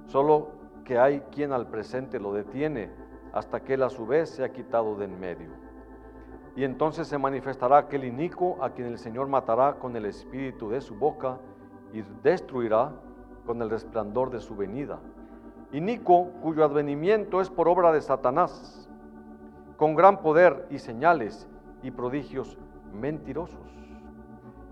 solo 0.08 0.50
que 0.84 0.98
hay 0.98 1.22
quien 1.32 1.52
al 1.52 1.68
presente 1.68 2.20
lo 2.20 2.34
detiene 2.34 2.90
hasta 3.34 3.60
que 3.62 3.74
él 3.74 3.84
a 3.84 3.90
su 3.90 4.06
vez 4.06 4.30
se 4.30 4.44
ha 4.44 4.52
quitado 4.52 4.96
de 4.96 5.06
en 5.06 5.20
medio. 5.20 5.50
Y 6.56 6.64
entonces 6.64 7.08
se 7.08 7.18
manifestará 7.18 7.78
aquel 7.80 8.06
inico 8.06 8.58
a 8.64 8.70
quien 8.70 8.88
el 8.88 8.98
Señor 8.98 9.28
matará 9.28 9.76
con 9.76 9.96
el 9.96 10.06
espíritu 10.06 10.70
de 10.70 10.80
su 10.80 10.96
boca 10.96 11.38
y 11.92 12.02
destruirá 12.24 12.94
con 13.46 13.62
el 13.62 13.70
resplandor 13.70 14.32
de 14.32 14.40
su 14.40 14.56
venida. 14.56 15.00
Inico 15.72 16.32
cuyo 16.42 16.64
advenimiento 16.64 17.42
es 17.42 17.50
por 17.50 17.68
obra 17.68 17.92
de 17.92 18.02
Satanás, 18.02 18.90
con 19.78 19.96
gran 19.96 20.22
poder 20.22 20.68
y 20.70 20.80
señales 20.80 21.48
y 21.84 21.92
prodigios 21.92 22.58
mentirosos, 22.94 23.60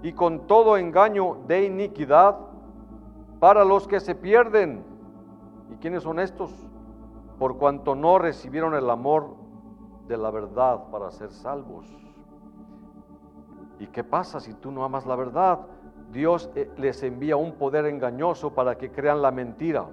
y 0.01 0.13
con 0.13 0.47
todo 0.47 0.77
engaño 0.77 1.37
de 1.47 1.65
iniquidad 1.65 2.37
para 3.39 3.65
los 3.65 3.87
que 3.87 3.99
se 3.99 4.15
pierden 4.15 4.93
¿Y 5.73 5.75
quiénes 5.77 6.03
son 6.03 6.19
estos? 6.19 6.51
Por 7.39 7.57
cuanto 7.57 7.95
no 7.95 8.19
recibieron 8.19 8.75
el 8.75 8.89
amor 8.89 9.35
de 10.07 10.17
la 10.17 10.29
verdad 10.29 10.83
para 10.91 11.09
ser 11.11 11.31
salvos. 11.31 11.87
¿Y 13.79 13.87
qué 13.87 14.03
pasa 14.03 14.39
si 14.39 14.53
tú 14.53 14.71
no 14.71 14.83
amas 14.83 15.05
la 15.05 15.15
verdad? 15.15 15.59
Dios 16.13 16.49
eh, 16.55 16.69
les 16.77 17.01
envía 17.03 17.35
un 17.35 17.53
poder 17.53 17.85
engañoso 17.87 18.53
para 18.53 18.77
que 18.77 18.91
crean 18.91 19.21
la 19.21 19.31
mentira, 19.31 19.87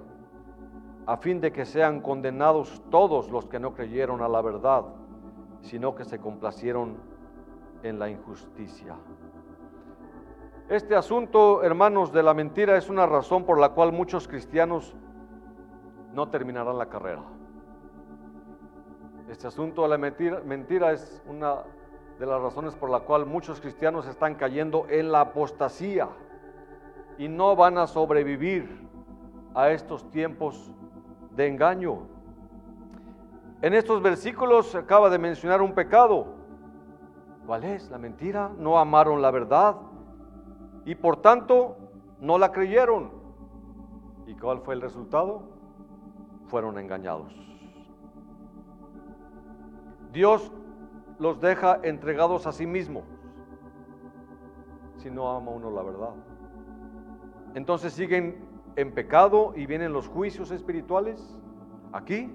a 1.07 1.17
fin 1.17 1.41
de 1.41 1.51
que 1.51 1.65
sean 1.65 1.99
condenados 1.99 2.81
todos 2.91 3.29
los 3.31 3.47
que 3.47 3.59
no 3.59 3.73
creyeron 3.73 4.21
a 4.21 4.29
la 4.29 4.41
verdad, 4.41 4.85
sino 5.61 5.95
que 5.95 6.05
se 6.05 6.19
complacieron 6.19 6.95
en 7.83 7.97
la 7.97 8.09
injusticia. 8.09 8.95
Este 10.69 10.95
asunto, 10.95 11.63
hermanos, 11.63 12.13
de 12.13 12.23
la 12.23 12.33
mentira 12.33 12.77
es 12.77 12.87
una 12.87 13.05
razón 13.05 13.43
por 13.43 13.59
la 13.59 13.69
cual 13.69 13.91
muchos 13.91 14.27
cristianos 14.27 14.95
no 16.13 16.29
terminarán 16.29 16.77
la 16.77 16.85
carrera. 16.85 17.23
Este 19.29 19.47
asunto 19.47 19.81
de 19.83 19.89
la 19.89 19.97
mentira, 19.97 20.91
es 20.91 21.21
una 21.27 21.63
de 22.21 22.27
las 22.27 22.39
razones 22.39 22.75
por 22.75 22.91
la 22.91 22.99
cual 22.99 23.25
muchos 23.25 23.59
cristianos 23.59 24.05
están 24.05 24.35
cayendo 24.35 24.85
en 24.89 25.11
la 25.11 25.21
apostasía 25.21 26.07
y 27.17 27.27
no 27.27 27.55
van 27.55 27.79
a 27.79 27.87
sobrevivir 27.87 28.87
a 29.55 29.71
estos 29.71 30.07
tiempos 30.11 30.71
de 31.31 31.47
engaño. 31.47 32.03
En 33.63 33.73
estos 33.73 34.03
versículos 34.03 34.67
se 34.67 34.77
acaba 34.77 35.09
de 35.09 35.17
mencionar 35.17 35.63
un 35.63 35.73
pecado. 35.73 36.27
¿Cuál 37.47 37.63
es? 37.63 37.89
La 37.89 37.97
mentira. 37.97 38.51
No 38.55 38.77
amaron 38.77 39.19
la 39.19 39.31
verdad 39.31 39.77
y 40.85 40.93
por 40.93 41.17
tanto 41.17 41.75
no 42.19 42.37
la 42.37 42.51
creyeron. 42.51 43.09
¿Y 44.27 44.35
cuál 44.35 44.59
fue 44.59 44.75
el 44.75 44.81
resultado? 44.81 45.49
fueron 46.49 46.77
engañados. 46.77 47.33
Dios 50.11 50.51
los 51.21 51.39
deja 51.39 51.79
entregados 51.83 52.47
a 52.47 52.51
sí 52.51 52.65
mismos 52.65 53.03
si 54.97 55.11
no 55.11 55.29
ama 55.29 55.51
uno 55.51 55.69
la 55.69 55.83
verdad. 55.83 56.15
Entonces 57.53 57.93
siguen 57.93 58.43
en 58.75 58.91
pecado 58.91 59.53
y 59.55 59.67
vienen 59.67 59.93
los 59.93 60.07
juicios 60.07 60.49
espirituales 60.49 61.39
aquí 61.91 62.33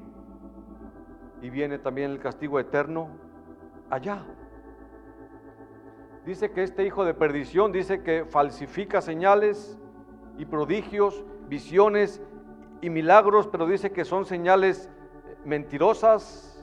y 1.42 1.50
viene 1.50 1.80
también 1.80 2.12
el 2.12 2.20
castigo 2.20 2.60
eterno 2.60 3.08
allá. 3.90 4.24
Dice 6.24 6.52
que 6.52 6.62
este 6.62 6.86
hijo 6.86 7.04
de 7.04 7.12
perdición 7.12 7.72
dice 7.72 8.04
que 8.04 8.24
falsifica 8.24 9.00
señales 9.00 9.76
y 10.38 10.44
prodigios, 10.44 11.24
visiones 11.48 12.22
y 12.80 12.90
milagros, 12.90 13.48
pero 13.48 13.66
dice 13.66 13.90
que 13.90 14.04
son 14.04 14.24
señales 14.26 14.88
mentirosas. 15.44 16.55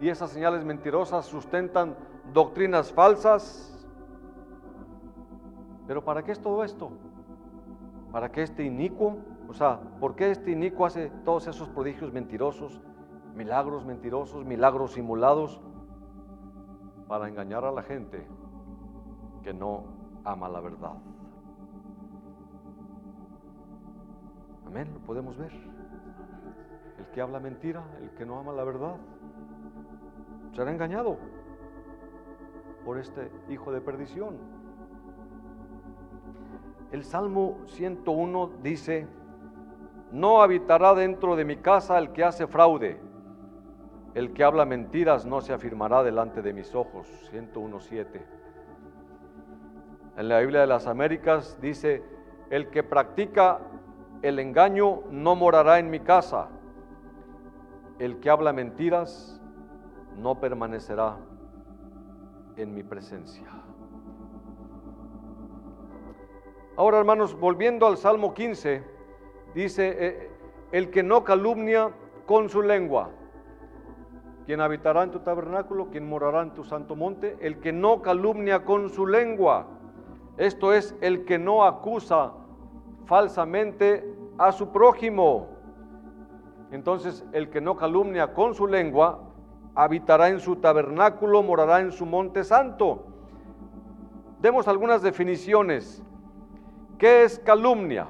Y 0.00 0.08
esas 0.08 0.30
señales 0.30 0.64
mentirosas 0.64 1.26
sustentan 1.26 1.96
doctrinas 2.32 2.92
falsas. 2.92 3.72
Pero 5.86 6.04
¿para 6.04 6.22
qué 6.22 6.32
es 6.32 6.40
todo 6.40 6.64
esto? 6.64 6.90
¿Para 8.12 8.30
qué 8.30 8.42
este 8.42 8.64
inicuo? 8.64 9.18
O 9.48 9.54
sea, 9.54 9.80
¿por 10.00 10.14
qué 10.16 10.30
este 10.30 10.50
inicuo 10.50 10.86
hace 10.86 11.10
todos 11.24 11.46
esos 11.46 11.68
prodigios 11.68 12.12
mentirosos, 12.12 12.80
milagros 13.34 13.84
mentirosos, 13.84 14.44
milagros 14.44 14.92
simulados? 14.92 15.60
Para 17.08 17.28
engañar 17.28 17.64
a 17.64 17.70
la 17.70 17.82
gente 17.82 18.26
que 19.42 19.54
no 19.54 19.84
ama 20.24 20.48
la 20.48 20.60
verdad. 20.60 20.94
Amén, 24.66 24.92
lo 24.92 25.00
podemos 25.00 25.38
ver. 25.38 25.52
El 26.98 27.06
que 27.14 27.20
habla 27.20 27.38
mentira, 27.38 27.84
el 28.02 28.10
que 28.10 28.26
no 28.26 28.38
ama 28.40 28.52
la 28.52 28.64
verdad, 28.64 28.96
será 30.56 30.70
engañado 30.70 31.18
por 32.82 32.98
este 32.98 33.30
hijo 33.50 33.72
de 33.72 33.82
perdición. 33.82 34.38
El 36.92 37.04
Salmo 37.04 37.58
101 37.66 38.52
dice, 38.62 39.06
no 40.12 40.40
habitará 40.40 40.94
dentro 40.94 41.36
de 41.36 41.44
mi 41.44 41.56
casa 41.56 41.98
el 41.98 42.12
que 42.12 42.24
hace 42.24 42.46
fraude, 42.46 42.98
el 44.14 44.32
que 44.32 44.44
habla 44.44 44.64
mentiras 44.64 45.26
no 45.26 45.42
se 45.42 45.52
afirmará 45.52 46.02
delante 46.02 46.40
de 46.40 46.54
mis 46.54 46.74
ojos. 46.74 47.06
101.7. 47.30 48.22
En 50.16 50.28
la 50.28 50.40
Biblia 50.40 50.62
de 50.62 50.66
las 50.68 50.86
Américas 50.86 51.60
dice, 51.60 52.02
el 52.48 52.70
que 52.70 52.82
practica 52.82 53.60
el 54.22 54.38
engaño 54.38 55.02
no 55.10 55.36
morará 55.36 55.78
en 55.78 55.90
mi 55.90 56.00
casa. 56.00 56.48
El 57.98 58.20
que 58.20 58.30
habla 58.30 58.54
mentiras 58.54 59.36
no 60.18 60.40
permanecerá 60.40 61.16
en 62.56 62.74
mi 62.74 62.82
presencia. 62.82 63.46
Ahora, 66.76 66.98
hermanos, 66.98 67.38
volviendo 67.38 67.86
al 67.86 67.96
Salmo 67.96 68.34
15, 68.34 68.82
dice, 69.54 69.96
eh, 69.98 70.30
el 70.72 70.90
que 70.90 71.02
no 71.02 71.24
calumnia 71.24 71.90
con 72.26 72.48
su 72.48 72.60
lengua, 72.62 73.10
quien 74.44 74.60
habitará 74.60 75.02
en 75.02 75.10
tu 75.10 75.20
tabernáculo, 75.20 75.88
quien 75.90 76.08
morará 76.08 76.42
en 76.42 76.52
tu 76.52 76.64
santo 76.64 76.94
monte, 76.94 77.36
el 77.40 77.60
que 77.60 77.72
no 77.72 78.02
calumnia 78.02 78.64
con 78.64 78.90
su 78.90 79.06
lengua, 79.06 79.66
esto 80.36 80.72
es, 80.72 80.94
el 81.00 81.24
que 81.24 81.38
no 81.38 81.64
acusa 81.64 82.32
falsamente 83.06 84.04
a 84.38 84.52
su 84.52 84.70
prójimo. 84.70 85.48
Entonces 86.70 87.24
el 87.32 87.48
que 87.48 87.60
no 87.60 87.76
calumnia 87.76 88.34
con 88.34 88.54
su 88.54 88.66
lengua 88.66 89.25
habitará 89.76 90.30
en 90.30 90.40
su 90.40 90.56
tabernáculo, 90.56 91.42
morará 91.42 91.80
en 91.80 91.92
su 91.92 92.06
monte 92.06 92.42
santo. 92.42 93.04
Demos 94.40 94.66
algunas 94.66 95.02
definiciones. 95.02 96.02
¿Qué 96.98 97.24
es 97.24 97.38
calumnia? 97.38 98.08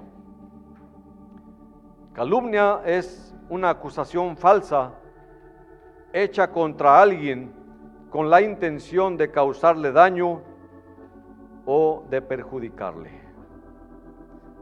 Calumnia 2.14 2.80
es 2.86 3.34
una 3.50 3.70
acusación 3.70 4.36
falsa 4.36 4.92
hecha 6.12 6.50
contra 6.50 7.02
alguien 7.02 7.52
con 8.10 8.30
la 8.30 8.40
intención 8.40 9.16
de 9.16 9.30
causarle 9.30 9.90
daño 9.90 10.40
o 11.66 12.04
de 12.08 12.22
perjudicarle. 12.22 13.10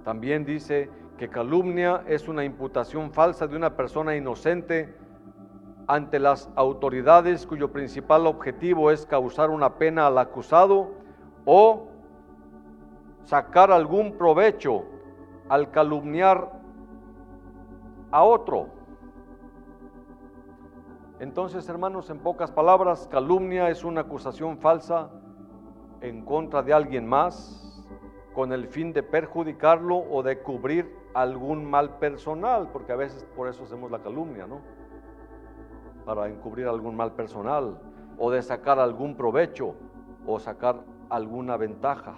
También 0.05 0.45
dice 0.45 0.89
que 1.19 1.29
calumnia 1.29 2.03
es 2.09 2.29
una 2.29 2.45
imputación 2.45 3.13
falsa 3.13 3.47
de 3.47 3.57
una 3.57 3.77
persona 3.77 4.17
inocente 4.17 5.04
ante 5.87 6.19
las 6.19 6.51
autoridades 6.57 7.47
cuyo 7.47 7.73
principal 7.73 8.27
objetivo 8.27 8.91
es 8.91 9.07
causar 9.07 9.51
una 9.51 9.75
pena 9.75 10.07
al 10.07 10.19
acusado 10.19 10.93
o 11.45 11.89
sacar 13.25 13.71
algún 13.71 14.17
provecho 14.17 14.85
al 15.49 15.71
calumniar 15.71 16.53
a 18.11 18.23
otro. 18.23 18.69
Entonces, 21.21 21.69
hermanos, 21.69 22.11
en 22.11 22.19
pocas 22.19 22.51
palabras, 22.51 23.09
calumnia 23.11 23.69
es 23.71 23.85
una 23.85 24.03
acusación 24.03 24.59
falsa 24.59 25.11
en 26.01 26.25
contra 26.25 26.63
de 26.63 26.73
alguien 26.73 27.07
más 27.07 27.61
con 28.35 28.53
el 28.53 28.67
fin 28.67 28.93
de 28.93 29.03
perjudicarlo 29.03 29.97
o 29.97 30.23
de 30.23 30.41
cubrir 30.41 30.95
algún 31.15 31.65
mal 31.65 31.99
personal, 31.99 32.69
porque 32.73 32.93
a 32.93 32.97
veces 32.97 33.25
por 33.37 33.49
eso 33.49 33.63
hacemos 33.63 33.91
la 33.91 34.01
calumnia, 34.01 34.47
¿no? 34.47 34.61
Para 36.05 36.29
encubrir 36.29 36.67
algún 36.67 36.97
mal 36.97 37.13
personal 37.13 37.79
o 38.19 38.31
de 38.31 38.43
sacar 38.43 38.79
algún 38.79 39.17
provecho 39.17 39.75
o 40.27 40.39
sacar 40.39 40.85
alguna 41.11 41.57
ventaja. 41.57 42.15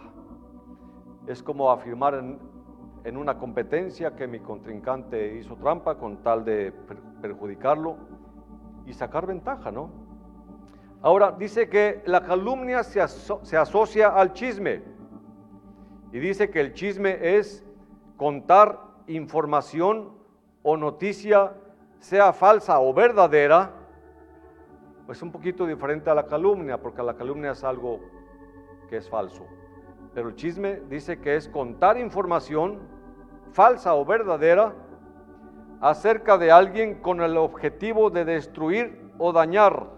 Es 1.26 1.42
como 1.42 1.70
afirmar 1.70 2.14
en, 2.14 3.16
una 3.16 3.38
competencia 3.38 4.16
que 4.16 4.26
mi 4.26 4.40
contrincante 4.40 5.36
hizo 5.36 5.54
trampa 5.56 5.96
con 5.96 6.18
tal 6.18 6.44
de 6.44 6.72
perjudicarlo 7.20 7.96
y 8.84 8.92
sacar 8.92 9.26
ventaja, 9.26 9.70
¿no? 9.70 9.90
Ahora, 11.02 11.30
dice 11.30 11.68
que 11.68 12.02
la 12.06 12.22
calumnia 12.22 12.82
se, 12.82 13.06
se 13.06 13.56
asocia 13.56 14.08
al 14.08 14.32
chisme 14.32 14.82
y 16.12 16.18
dice 16.18 16.50
que 16.50 16.60
el 16.60 16.72
chisme 16.72 17.36
es 17.36 17.64
contar 18.16 18.80
información 19.06 20.10
o 20.62 20.76
noticia, 20.76 21.52
sea 21.98 22.32
falsa 22.32 22.80
o 22.80 22.92
verdadera, 22.92 23.70
pues 25.06 25.22
un 25.22 25.30
poquito 25.30 25.66
diferente 25.66 26.10
a 26.10 26.14
la 26.14 26.26
calumnia, 26.26 26.80
porque 26.80 27.02
la 27.02 27.14
calumnia 27.14 27.52
es 27.52 27.62
algo 27.64 28.00
que 28.88 28.96
es 28.96 29.08
falso. 29.08 29.46
Pero 30.14 30.28
el 30.28 30.34
chisme 30.34 30.80
dice 30.88 31.20
que 31.20 31.36
es 31.36 31.48
contar 31.48 31.98
información 31.98 32.80
falsa 33.52 33.94
o 33.94 34.04
verdadera, 34.04 34.74
acerca 35.80 36.38
de 36.38 36.50
alguien 36.50 37.00
con 37.00 37.20
el 37.20 37.36
objetivo 37.36 38.10
de 38.10 38.24
destruir 38.24 39.10
o 39.18 39.32
dañar. 39.32 39.90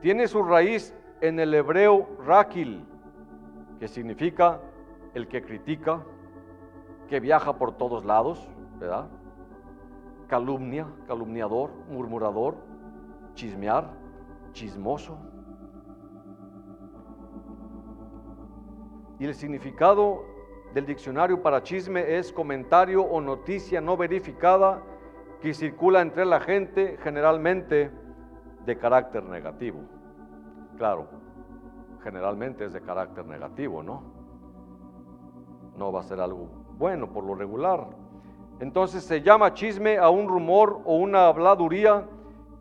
Tiene 0.00 0.26
su 0.26 0.42
raíz 0.42 0.94
en 1.20 1.38
el 1.38 1.54
hebreo 1.54 2.08
rakil, 2.26 2.84
que 3.78 3.88
significa 3.88 4.60
el 5.14 5.28
que 5.28 5.42
critica, 5.42 6.02
que 7.08 7.20
viaja 7.20 7.58
por 7.58 7.76
todos 7.76 8.04
lados, 8.04 8.48
¿verdad? 8.80 9.08
Calumnia, 10.26 10.86
calumniador, 11.06 11.70
murmurador, 11.88 12.56
chismear, 13.34 13.90
chismoso. 14.52 15.18
Y 19.18 19.26
el 19.26 19.34
significado 19.34 20.24
del 20.72 20.86
diccionario 20.86 21.42
para 21.42 21.62
chisme 21.62 22.16
es 22.16 22.32
comentario 22.32 23.02
o 23.02 23.20
noticia 23.20 23.80
no 23.80 23.96
verificada 23.96 24.82
que 25.40 25.52
circula 25.52 26.00
entre 26.00 26.24
la 26.24 26.40
gente 26.40 26.96
generalmente 27.02 27.90
de 28.64 28.78
carácter 28.78 29.24
negativo. 29.24 29.80
Claro, 30.78 31.08
generalmente 32.02 32.64
es 32.64 32.72
de 32.72 32.80
carácter 32.80 33.26
negativo, 33.26 33.82
¿no? 33.82 34.02
No 35.76 35.92
va 35.92 36.00
a 36.00 36.04
ser 36.04 36.20
algo 36.20 36.48
bueno 36.78 37.12
por 37.12 37.24
lo 37.24 37.34
regular. 37.34 37.99
Entonces 38.60 39.02
se 39.04 39.22
llama 39.22 39.54
chisme 39.54 39.96
a 39.96 40.10
un 40.10 40.28
rumor 40.28 40.82
o 40.84 40.96
una 40.96 41.26
habladuría 41.26 42.06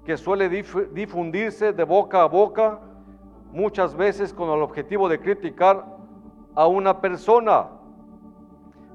que 0.05 0.15
suele 0.15 0.49
difundirse 0.49 1.73
de 1.73 1.83
boca 1.83 2.23
a 2.23 2.25
boca, 2.25 2.79
muchas 3.51 3.95
veces 3.95 4.33
con 4.33 4.49
el 4.49 4.61
objetivo 4.61 5.09
de 5.09 5.19
criticar 5.19 5.85
a 6.55 6.67
una 6.67 7.01
persona. 7.01 7.67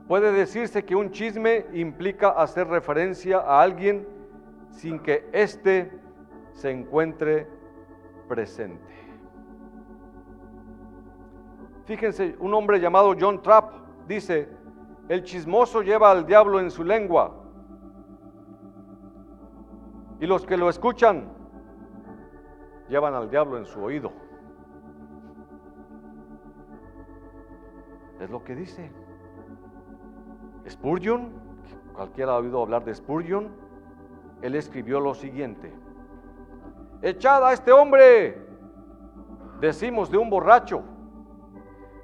Puede 0.08 0.32
decirse 0.32 0.84
que 0.84 0.96
un 0.96 1.10
chisme 1.10 1.66
implica 1.74 2.30
hacer 2.30 2.68
referencia 2.68 3.38
a 3.38 3.60
alguien 3.60 4.08
sin 4.70 4.98
que 4.98 5.28
éste 5.32 5.92
se 6.52 6.70
encuentre 6.70 7.46
presente. 8.28 8.94
Fíjense, 11.84 12.34
un 12.38 12.54
hombre 12.54 12.80
llamado 12.80 13.14
John 13.18 13.42
Trapp 13.42 13.72
dice, 14.08 14.48
el 15.08 15.22
chismoso 15.22 15.82
lleva 15.82 16.10
al 16.10 16.26
diablo 16.26 16.60
en 16.60 16.70
su 16.70 16.82
lengua 16.82 17.34
y 20.20 20.26
los 20.26 20.46
que 20.46 20.56
lo 20.56 20.70
escuchan 20.70 21.28
llevan 22.88 23.14
al 23.14 23.30
diablo 23.30 23.58
en 23.58 23.66
su 23.66 23.82
oído. 23.82 24.12
Es 28.20 28.30
lo 28.30 28.42
que 28.42 28.54
dice. 28.54 28.90
Spurgeon, 30.68 31.30
cualquiera 31.92 32.32
ha 32.32 32.38
oído 32.38 32.62
hablar 32.62 32.84
de 32.84 32.94
Spurgeon, 32.94 33.50
él 34.40 34.54
escribió 34.54 35.00
lo 35.00 35.14
siguiente. 35.14 35.74
Echad 37.02 37.44
a 37.44 37.52
este 37.52 37.70
hombre, 37.70 38.38
decimos 39.60 40.10
de 40.10 40.16
un 40.16 40.30
borracho. 40.30 40.82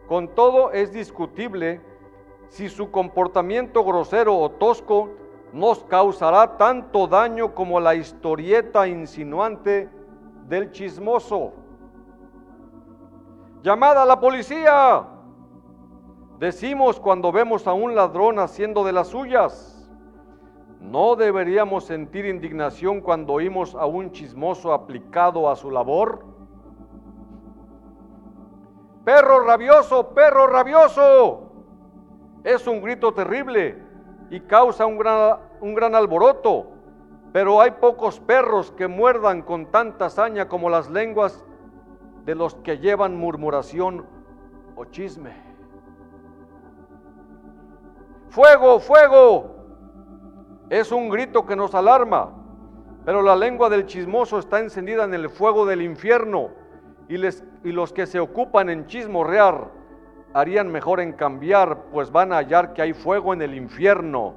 Con 0.07 0.35
todo 0.35 0.73
es 0.73 0.93
discutible 0.93 1.81
si 2.51 2.69
su 2.69 2.91
comportamiento 2.91 3.85
grosero 3.85 4.37
o 4.37 4.51
tosco 4.51 5.11
nos 5.53 5.85
causará 5.85 6.57
tanto 6.57 7.07
daño 7.07 7.55
como 7.55 7.79
la 7.79 7.95
historieta 7.95 8.89
insinuante 8.89 9.89
del 10.49 10.73
chismoso. 10.73 11.53
Llamada 13.63 14.03
a 14.03 14.07
la 14.07 14.19
policía. 14.19 15.07
Decimos 16.39 16.99
cuando 16.99 17.31
vemos 17.31 17.69
a 17.69 17.73
un 17.73 17.95
ladrón 17.95 18.41
haciendo 18.41 18.83
de 18.83 18.93
las 18.93 19.09
suyas. 19.09 19.89
¿No 20.81 21.15
deberíamos 21.15 21.85
sentir 21.85 22.25
indignación 22.25 23.01
cuando 23.01 23.35
oímos 23.35 23.77
a 23.77 23.87
un 23.87 24.11
chismoso 24.11 24.73
aplicado 24.73 25.49
a 25.49 25.55
su 25.55 25.71
labor? 25.71 26.25
Perro 29.05 29.45
rabioso, 29.45 30.09
perro 30.09 30.49
rabioso. 30.49 31.50
Es 32.45 32.67
un 32.67 32.81
grito 32.81 33.13
terrible 33.13 33.77
y 34.31 34.41
causa 34.41 34.87
un 34.87 34.97
gran, 34.97 35.39
un 35.61 35.75
gran 35.75 35.95
alboroto, 35.95 36.69
pero 37.33 37.61
hay 37.61 37.73
pocos 37.73 38.19
perros 38.21 38.73
que 38.73 38.89
muerdan 38.89 39.43
con 39.43 39.67
tanta 39.67 40.07
hazaña 40.07 40.49
como 40.49 40.71
las 40.71 40.89
lenguas 40.91 41.45
de 42.25 42.35
los 42.35 42.55
que 42.57 42.79
llevan 42.79 43.17
murmuración 43.17 44.07
o 44.75 44.85
chisme. 44.87 45.33
Fuego, 48.31 48.81
fuego. 48.81 49.57
Es 50.71 50.93
un 50.93 51.09
grito 51.09 51.45
que 51.45 51.57
nos 51.57 51.75
alarma, 51.75 52.33
pero 53.05 53.23
la 53.23 53.35
lengua 53.35 53.69
del 53.69 53.87
chismoso 53.87 54.39
está 54.39 54.61
encendida 54.61 55.05
en 55.05 55.13
el 55.15 55.29
fuego 55.29 55.67
del 55.67 55.83
infierno 55.83 56.51
y, 57.09 57.17
y 57.17 57.73
los 57.73 57.93
que 57.93 58.07
se 58.07 58.21
ocupan 58.21 58.71
en 58.71 58.87
chismorrear 58.87 59.80
harían 60.35 60.71
mejor 60.71 61.01
en 61.01 61.13
cambiar, 61.13 61.85
pues 61.93 62.11
van 62.11 62.33
a 62.33 62.37
hallar 62.37 62.73
que 62.73 62.83
hay 62.83 62.93
fuego 62.93 63.33
en 63.33 63.43
el 63.43 63.55
infierno 63.55 64.35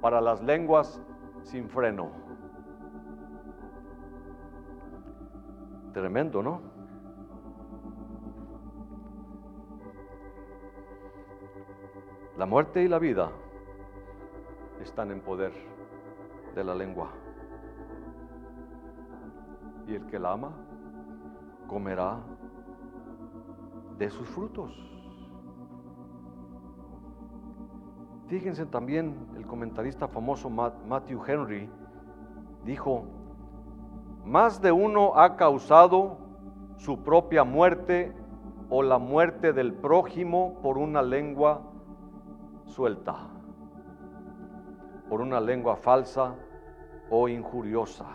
para 0.00 0.20
las 0.20 0.42
lenguas 0.42 1.00
sin 1.42 1.68
freno. 1.68 2.10
Tremendo, 5.92 6.42
¿no? 6.42 6.60
La 12.36 12.46
muerte 12.46 12.82
y 12.82 12.88
la 12.88 12.98
vida 12.98 13.30
están 14.80 15.10
en 15.10 15.20
poder 15.20 15.52
de 16.54 16.64
la 16.64 16.74
lengua. 16.74 17.10
Y 19.86 19.94
el 19.94 20.06
que 20.06 20.18
la 20.18 20.32
ama 20.32 20.52
comerá 21.66 22.18
de 23.98 24.08
sus 24.08 24.26
frutos. 24.28 24.89
Fíjense 28.30 28.64
también, 28.64 29.14
el 29.36 29.46
comentarista 29.46 30.08
famoso 30.08 30.48
Matthew 30.48 31.20
Henry 31.26 31.68
dijo, 32.64 33.04
más 34.24 34.62
de 34.62 34.72
uno 34.72 35.18
ha 35.18 35.36
causado 35.36 36.16
su 36.76 37.02
propia 37.02 37.44
muerte 37.44 38.14
o 38.70 38.82
la 38.82 38.98
muerte 38.98 39.52
del 39.52 39.74
prójimo 39.74 40.54
por 40.62 40.78
una 40.78 41.02
lengua 41.02 41.60
suelta 42.64 43.30
por 45.10 45.20
una 45.20 45.40
lengua 45.40 45.74
falsa 45.74 46.36
o 47.10 47.28
injuriosa. 47.28 48.06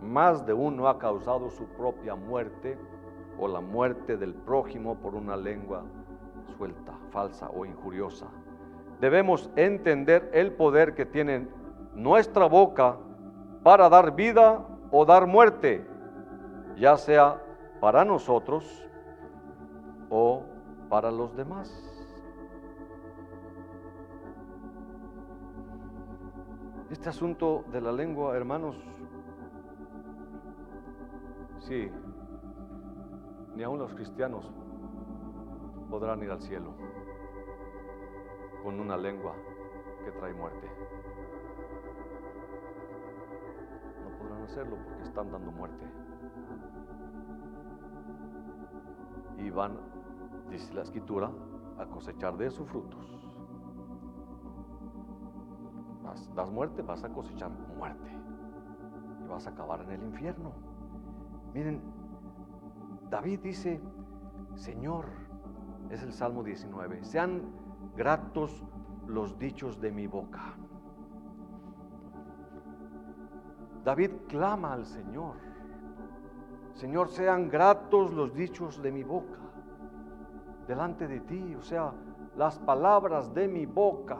Más 0.00 0.46
de 0.46 0.52
uno 0.52 0.86
ha 0.86 1.00
causado 1.00 1.50
su 1.50 1.64
propia 1.70 2.14
muerte 2.14 2.78
o 3.40 3.48
la 3.48 3.60
muerte 3.60 4.16
del 4.16 4.32
prójimo 4.32 4.94
por 5.00 5.16
una 5.16 5.36
lengua 5.36 5.82
suelta, 6.56 6.96
falsa 7.10 7.50
o 7.50 7.66
injuriosa. 7.66 8.28
Debemos 9.00 9.50
entender 9.56 10.30
el 10.32 10.52
poder 10.52 10.94
que 10.94 11.04
tiene 11.04 11.48
nuestra 11.94 12.46
boca 12.46 12.96
para 13.62 13.88
dar 13.88 14.14
vida 14.14 14.64
o 14.90 15.04
dar 15.04 15.26
muerte, 15.26 15.86
ya 16.76 16.96
sea 16.96 17.42
para 17.80 18.04
nosotros 18.04 18.86
o 20.08 20.42
para 20.88 21.10
los 21.10 21.36
demás. 21.36 21.82
Este 26.90 27.08
asunto 27.08 27.64
de 27.72 27.80
la 27.80 27.92
lengua, 27.92 28.36
hermanos, 28.36 28.76
sí, 31.58 31.90
ni 33.54 33.62
aun 33.62 33.78
los 33.78 33.92
cristianos 33.94 34.50
podrán 35.90 36.22
ir 36.22 36.30
al 36.30 36.40
cielo 36.40 36.74
con 38.66 38.80
una 38.80 38.96
lengua 38.96 39.32
que 40.04 40.10
trae 40.10 40.34
muerte. 40.34 40.68
No 44.02 44.18
podrán 44.18 44.42
hacerlo 44.42 44.76
porque 44.84 45.04
están 45.04 45.30
dando 45.30 45.52
muerte. 45.52 45.86
Y 49.38 49.50
van, 49.50 49.78
dice 50.50 50.74
la 50.74 50.82
escritura, 50.82 51.30
a 51.78 51.86
cosechar 51.86 52.36
de 52.36 52.50
sus 52.50 52.68
frutos. 52.68 53.06
das 56.34 56.50
muerte, 56.50 56.82
vas 56.82 57.04
a 57.04 57.08
cosechar 57.10 57.52
muerte. 57.78 58.10
Y 59.24 59.28
vas 59.28 59.46
a 59.46 59.50
acabar 59.50 59.82
en 59.82 59.92
el 59.92 60.02
infierno. 60.02 60.50
Miren, 61.54 61.80
David 63.10 63.38
dice, 63.44 63.80
Señor, 64.56 65.04
es 65.88 66.02
el 66.02 66.12
Salmo 66.12 66.42
19, 66.42 67.04
sean 67.04 67.64
gratos 67.96 68.62
los 69.06 69.38
dichos 69.38 69.80
de 69.80 69.90
mi 69.90 70.06
boca. 70.06 70.54
David 73.84 74.10
clama 74.28 74.72
al 74.72 74.84
Señor, 74.84 75.36
Señor, 76.74 77.08
sean 77.08 77.48
gratos 77.48 78.12
los 78.12 78.34
dichos 78.34 78.82
de 78.82 78.92
mi 78.92 79.02
boca 79.02 79.38
delante 80.66 81.06
de 81.06 81.20
ti, 81.20 81.54
o 81.54 81.62
sea, 81.62 81.92
las 82.36 82.58
palabras 82.58 83.32
de 83.32 83.48
mi 83.48 83.66
boca, 83.66 84.18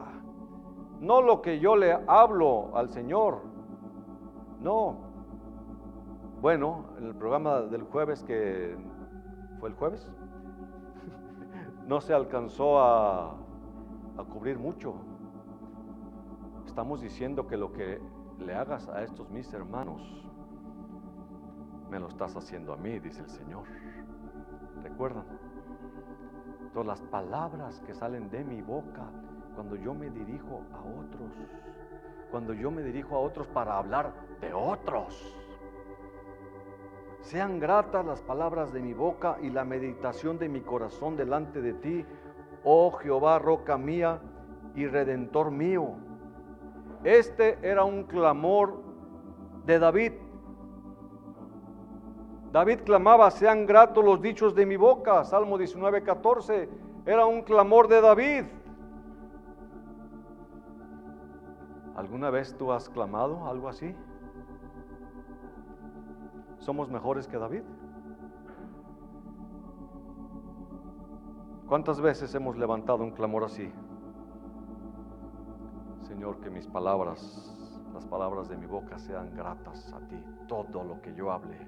no 1.00 1.20
lo 1.20 1.42
que 1.42 1.58
yo 1.58 1.76
le 1.76 1.98
hablo 2.06 2.76
al 2.76 2.88
Señor, 2.88 3.42
no. 4.60 5.04
Bueno, 6.40 6.86
en 6.98 7.06
el 7.06 7.14
programa 7.14 7.62
del 7.62 7.82
jueves 7.82 8.22
que 8.22 8.76
fue 9.58 9.68
el 9.68 9.74
jueves, 9.74 10.08
no 11.86 12.00
se 12.00 12.14
alcanzó 12.14 12.78
a, 12.80 13.34
a 14.18 14.24
cubrir 14.24 14.58
mucho. 14.58 14.94
Estamos 16.66 17.00
diciendo 17.00 17.46
que 17.46 17.56
lo 17.56 17.72
que 17.72 18.00
le 18.38 18.54
hagas 18.54 18.88
a 18.88 19.02
estos 19.02 19.30
mis 19.30 19.52
hermanos, 19.52 20.02
me 21.90 21.98
lo 21.98 22.08
estás 22.08 22.36
haciendo 22.36 22.72
a 22.72 22.76
mí, 22.76 22.98
dice 22.98 23.22
el 23.22 23.30
Señor. 23.30 23.64
¿Recuerdan? 24.82 25.24
Todas 26.72 26.86
las 26.86 27.02
palabras 27.02 27.80
que 27.86 27.94
salen 27.94 28.28
de 28.30 28.44
mi 28.44 28.60
boca 28.60 29.10
cuando 29.54 29.76
yo 29.76 29.94
me 29.94 30.10
dirijo 30.10 30.62
a 30.74 30.80
otros, 30.80 31.32
cuando 32.30 32.52
yo 32.52 32.70
me 32.70 32.82
dirijo 32.82 33.16
a 33.16 33.20
otros 33.20 33.46
para 33.48 33.78
hablar 33.78 34.12
de 34.40 34.52
otros. 34.52 35.34
Sean 37.20 37.58
gratas 37.58 38.04
las 38.04 38.20
palabras 38.22 38.72
de 38.72 38.80
mi 38.80 38.92
boca 38.92 39.38
y 39.42 39.50
la 39.50 39.64
meditación 39.64 40.38
de 40.38 40.48
mi 40.48 40.60
corazón 40.60 41.16
delante 41.16 41.60
de 41.60 41.72
ti, 41.72 42.04
oh 42.68 42.90
Jehová, 42.90 43.38
roca 43.38 43.78
mía 43.78 44.20
y 44.74 44.88
redentor 44.88 45.52
mío. 45.52 45.94
Este 47.04 47.58
era 47.62 47.84
un 47.84 48.02
clamor 48.02 48.82
de 49.64 49.78
David. 49.78 50.12
David 52.50 52.80
clamaba, 52.84 53.30
sean 53.30 53.66
gratos 53.66 54.04
los 54.04 54.20
dichos 54.20 54.52
de 54.56 54.66
mi 54.66 54.76
boca. 54.76 55.22
Salmo 55.22 55.56
19, 55.56 56.02
14. 56.02 56.68
Era 57.06 57.24
un 57.24 57.42
clamor 57.42 57.86
de 57.86 58.00
David. 58.00 58.44
¿Alguna 61.94 62.30
vez 62.30 62.56
tú 62.58 62.72
has 62.72 62.88
clamado 62.88 63.46
algo 63.46 63.68
así? 63.68 63.94
¿Somos 66.58 66.90
mejores 66.90 67.28
que 67.28 67.38
David? 67.38 67.62
¿Cuántas 71.68 72.00
veces 72.00 72.32
hemos 72.36 72.56
levantado 72.56 73.02
un 73.02 73.10
clamor 73.10 73.42
así? 73.42 73.68
Señor, 76.02 76.40
que 76.40 76.48
mis 76.48 76.68
palabras, 76.68 77.82
las 77.92 78.06
palabras 78.06 78.48
de 78.48 78.56
mi 78.56 78.66
boca 78.66 78.96
sean 79.00 79.34
gratas 79.34 79.92
a 79.92 79.98
ti. 80.06 80.16
Todo 80.46 80.84
lo 80.84 81.02
que 81.02 81.12
yo 81.12 81.32
hable 81.32 81.58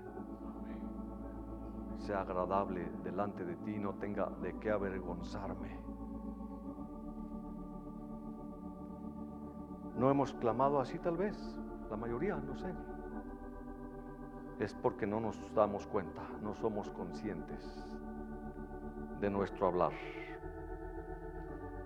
sea 1.96 2.20
agradable 2.20 2.88
delante 3.02 3.44
de 3.44 3.56
ti, 3.56 3.76
no 3.76 3.94
tenga 3.94 4.26
de 4.40 4.56
qué 4.60 4.70
avergonzarme. 4.70 5.80
No 9.96 10.08
hemos 10.12 10.32
clamado 10.32 10.80
así 10.80 10.96
tal 11.00 11.16
vez, 11.16 11.36
la 11.90 11.96
mayoría, 11.96 12.36
no 12.36 12.54
sé. 12.54 12.72
Es 14.60 14.74
porque 14.74 15.08
no 15.08 15.18
nos 15.18 15.52
damos 15.54 15.88
cuenta, 15.88 16.22
no 16.40 16.54
somos 16.54 16.88
conscientes 16.90 17.97
de 19.20 19.30
nuestro 19.30 19.66
hablar. 19.66 19.92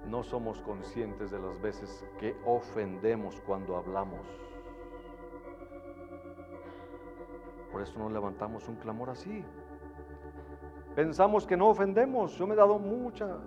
No 0.09 0.22
somos 0.22 0.61
conscientes 0.61 1.30
de 1.30 1.39
las 1.39 1.61
veces 1.61 2.05
que 2.18 2.37
ofendemos 2.45 3.41
cuando 3.47 3.76
hablamos. 3.76 4.26
Por 7.70 7.80
eso 7.80 7.99
no 7.99 8.11
levantamos 8.11 8.68
un 8.68 8.76
clamor 8.76 9.11
así. 9.11 9.45
Pensamos 10.95 11.47
que 11.47 11.57
no 11.57 11.68
ofendemos. 11.68 12.37
Yo 12.37 12.47
me 12.47 12.55
he 12.55 12.57
dado 12.57 12.78
mucha 12.78 13.39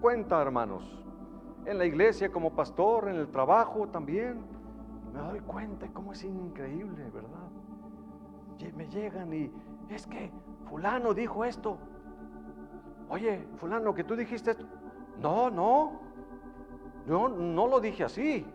cuenta, 0.00 0.42
hermanos. 0.42 1.02
En 1.64 1.78
la 1.78 1.86
iglesia 1.86 2.30
como 2.30 2.54
pastor, 2.54 3.08
en 3.08 3.16
el 3.16 3.28
trabajo 3.28 3.88
también. 3.88 4.44
Me 5.14 5.20
doy 5.20 5.40
cuenta 5.40 5.88
cómo 5.92 6.12
es 6.12 6.22
increíble, 6.24 7.10
¿verdad? 7.10 7.48
Me 8.76 8.86
llegan 8.86 9.32
y 9.32 9.50
es 9.88 10.06
que 10.06 10.30
fulano 10.68 11.14
dijo 11.14 11.44
esto. 11.44 11.78
Oye, 13.10 13.44
fulano, 13.56 13.92
que 13.92 14.04
tú 14.04 14.14
dijiste 14.14 14.52
esto. 14.52 14.64
No, 15.20 15.50
no. 15.50 16.00
Yo 17.06 17.28
no 17.28 17.66
lo 17.66 17.80
dije 17.80 18.04
así. 18.04 18.46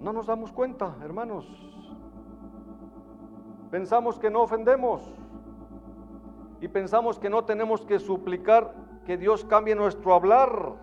No 0.00 0.12
nos 0.12 0.26
damos 0.26 0.52
cuenta, 0.52 0.96
hermanos. 1.02 1.46
Pensamos 3.70 4.18
que 4.18 4.30
no 4.30 4.42
ofendemos 4.42 5.14
y 6.60 6.68
pensamos 6.68 7.18
que 7.18 7.30
no 7.30 7.44
tenemos 7.44 7.86
que 7.86 7.98
suplicar 7.98 8.74
que 9.06 9.16
Dios 9.16 9.44
cambie 9.44 9.74
nuestro 9.74 10.14
hablar 10.14 10.76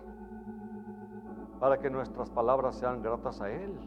para 1.60 1.78
que 1.78 1.90
nuestras 1.90 2.30
palabras 2.30 2.76
sean 2.76 3.02
gratas 3.02 3.40
a 3.40 3.50
Él. 3.50 3.78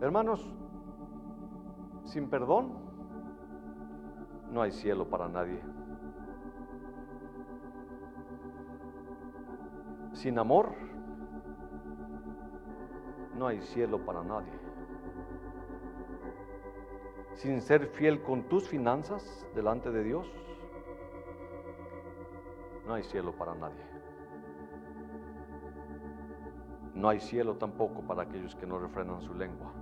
Hermanos, 0.00 0.57
sin 2.08 2.30
perdón 2.30 2.72
no 4.50 4.62
hay 4.62 4.72
cielo 4.72 5.08
para 5.08 5.28
nadie. 5.28 5.60
Sin 10.12 10.38
amor 10.38 10.72
no 13.36 13.46
hay 13.46 13.60
cielo 13.60 14.04
para 14.04 14.24
nadie. 14.24 14.52
Sin 17.34 17.60
ser 17.60 17.86
fiel 17.88 18.22
con 18.22 18.48
tus 18.48 18.68
finanzas 18.68 19.46
delante 19.54 19.90
de 19.92 20.02
Dios, 20.02 20.26
no 22.86 22.94
hay 22.94 23.02
cielo 23.04 23.32
para 23.36 23.54
nadie. 23.54 23.84
No 26.94 27.10
hay 27.10 27.20
cielo 27.20 27.56
tampoco 27.56 28.00
para 28.00 28.22
aquellos 28.22 28.56
que 28.56 28.66
no 28.66 28.78
refrenan 28.78 29.20
su 29.20 29.34
lengua. 29.34 29.77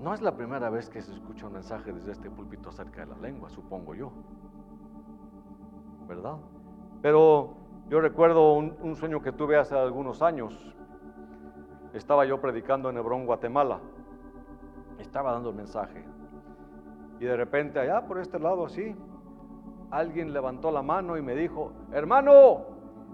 No 0.00 0.14
es 0.14 0.22
la 0.22 0.34
primera 0.34 0.70
vez 0.70 0.88
que 0.88 1.02
se 1.02 1.12
escucha 1.12 1.46
un 1.46 1.52
mensaje 1.52 1.92
desde 1.92 2.12
este 2.12 2.30
púlpito 2.30 2.70
acerca 2.70 3.04
de 3.04 3.08
la 3.08 3.18
lengua, 3.18 3.50
supongo 3.50 3.94
yo. 3.94 4.10
¿Verdad? 6.08 6.36
Pero 7.02 7.54
yo 7.90 8.00
recuerdo 8.00 8.54
un, 8.54 8.96
sueño 8.96 9.20
que 9.20 9.30
tuve 9.30 9.58
hace 9.58 9.76
algunos 9.76 10.22
años. 10.22 10.74
Estaba 11.92 12.24
yo 12.24 12.40
predicando 12.40 12.88
en 12.88 12.96
Hebrón, 12.96 13.26
Guatemala. 13.26 13.78
Estaba 14.98 15.32
dando 15.32 15.50
el 15.50 15.56
mensaje. 15.56 16.02
Y 17.18 17.26
de 17.26 17.36
repente 17.36 17.78
allá 17.78 18.06
por 18.06 18.18
este 18.18 18.38
lado 18.38 18.64
así, 18.64 18.96
alguien 19.90 20.32
levantó 20.32 20.70
la 20.70 20.80
mano 20.82 21.18
y 21.18 21.22
me 21.22 21.34
dijo, 21.34 21.72
hermano, 21.92 22.62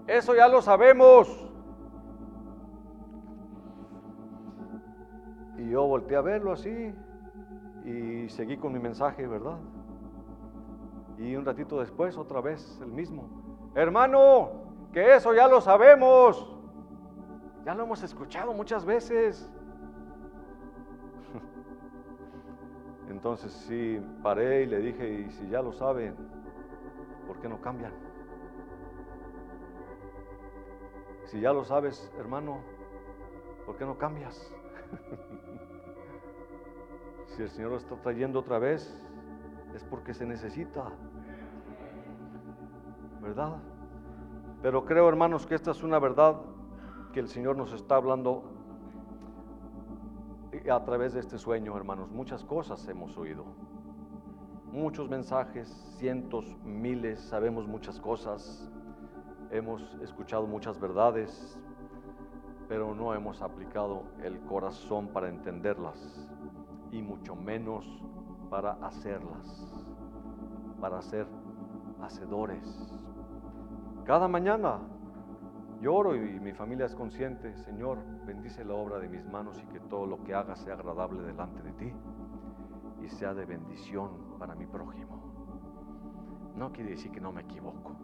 eso 0.07 0.37
ya 0.37 0.47
lo 0.47 0.62
sabemos. 0.62 1.45
Y 5.59 5.70
yo 5.70 5.86
volteé 5.86 6.16
a 6.16 6.20
verlo 6.20 6.52
así 6.52 6.94
y 7.84 8.28
seguí 8.28 8.57
con 8.57 8.72
mi 8.72 8.78
mensaje, 8.78 9.26
¿verdad? 9.26 9.59
Y 11.18 11.34
un 11.34 11.44
ratito 11.44 11.78
después, 11.80 12.16
otra 12.18 12.40
vez 12.40 12.78
el 12.82 12.92
mismo. 12.92 13.28
Hermano, 13.74 14.50
que 14.92 15.14
eso 15.14 15.32
ya 15.34 15.48
lo 15.48 15.61
sabemos. 15.61 16.52
Ya 17.64 17.74
lo 17.74 17.84
hemos 17.84 18.02
escuchado 18.02 18.52
muchas 18.52 18.84
veces. 18.84 19.50
Entonces 23.09 23.52
sí, 23.52 24.00
paré 24.22 24.62
y 24.62 24.66
le 24.66 24.78
dije, 24.78 25.09
y 25.20 25.30
si 25.30 25.48
ya 25.48 25.62
lo 25.62 25.72
saben, 25.72 26.14
¿por 27.26 27.40
qué 27.40 27.48
no 27.48 27.61
cambian? 27.61 27.92
Si 31.24 31.40
ya 31.40 31.52
lo 31.52 31.64
sabes, 31.64 32.12
hermano, 32.18 32.61
¿por 33.64 33.76
qué 33.76 33.84
no 33.84 33.98
cambias? 33.98 34.54
si 37.26 37.43
el 37.43 37.51
Señor 37.51 37.70
lo 37.70 37.76
está 37.76 37.97
trayendo 37.97 38.41
otra 38.41 38.59
vez, 38.59 39.01
es 39.74 39.84
porque 39.84 40.14
se 40.14 40.26
necesita. 40.26 40.91
¿Verdad? 43.20 43.57
Pero 44.62 44.84
creo, 44.84 45.09
hermanos, 45.09 45.47
que 45.47 45.55
esta 45.55 45.70
es 45.70 45.82
una 45.82 45.99
verdad 45.99 46.37
que 47.12 47.20
el 47.20 47.28
Señor 47.28 47.57
nos 47.57 47.72
está 47.72 47.97
hablando 47.97 48.57
a 50.70 50.84
través 50.84 51.14
de 51.14 51.20
este 51.20 51.39
sueño, 51.39 51.76
hermanos. 51.76 52.11
Muchas 52.11 52.45
cosas 52.45 52.87
hemos 52.89 53.16
oído. 53.16 53.45
Muchos 54.72 55.09
mensajes, 55.09 55.68
cientos, 55.99 56.57
miles, 56.64 57.20
sabemos 57.20 57.66
muchas 57.66 58.01
cosas. 58.01 58.70
Hemos 59.51 59.82
escuchado 60.03 60.47
muchas 60.47 60.78
verdades, 60.80 61.59
pero 62.68 62.94
no 62.94 63.14
hemos 63.14 63.42
aplicado 63.42 64.02
el 64.22 64.40
corazón 64.40 65.08
para 65.08 65.28
entenderlas 65.28 66.28
y 66.90 67.02
mucho 67.02 67.36
menos 67.36 67.86
para 68.50 68.72
hacerlas, 68.72 69.86
para 70.80 71.00
ser 71.02 71.26
hacedores. 72.00 72.92
Cada 74.04 74.28
mañana 74.28 74.80
lloro 75.80 76.14
y 76.14 76.40
mi 76.40 76.52
familia 76.52 76.86
es 76.86 76.94
consciente, 76.94 77.56
Señor, 77.56 77.98
bendice 78.24 78.64
la 78.64 78.74
obra 78.74 78.98
de 78.98 79.08
mis 79.08 79.24
manos 79.26 79.62
y 79.62 79.66
que 79.66 79.80
todo 79.80 80.06
lo 80.06 80.22
que 80.22 80.34
haga 80.34 80.56
sea 80.56 80.74
agradable 80.74 81.22
delante 81.22 81.62
de 81.62 81.72
ti 81.72 81.92
y 83.02 83.08
sea 83.08 83.34
de 83.34 83.44
bendición 83.44 84.38
para 84.38 84.54
mi 84.54 84.66
prójimo. 84.66 85.16
No 86.56 86.72
quiere 86.72 86.90
decir 86.90 87.12
que 87.12 87.20
no 87.20 87.32
me 87.32 87.42
equivoco, 87.42 87.96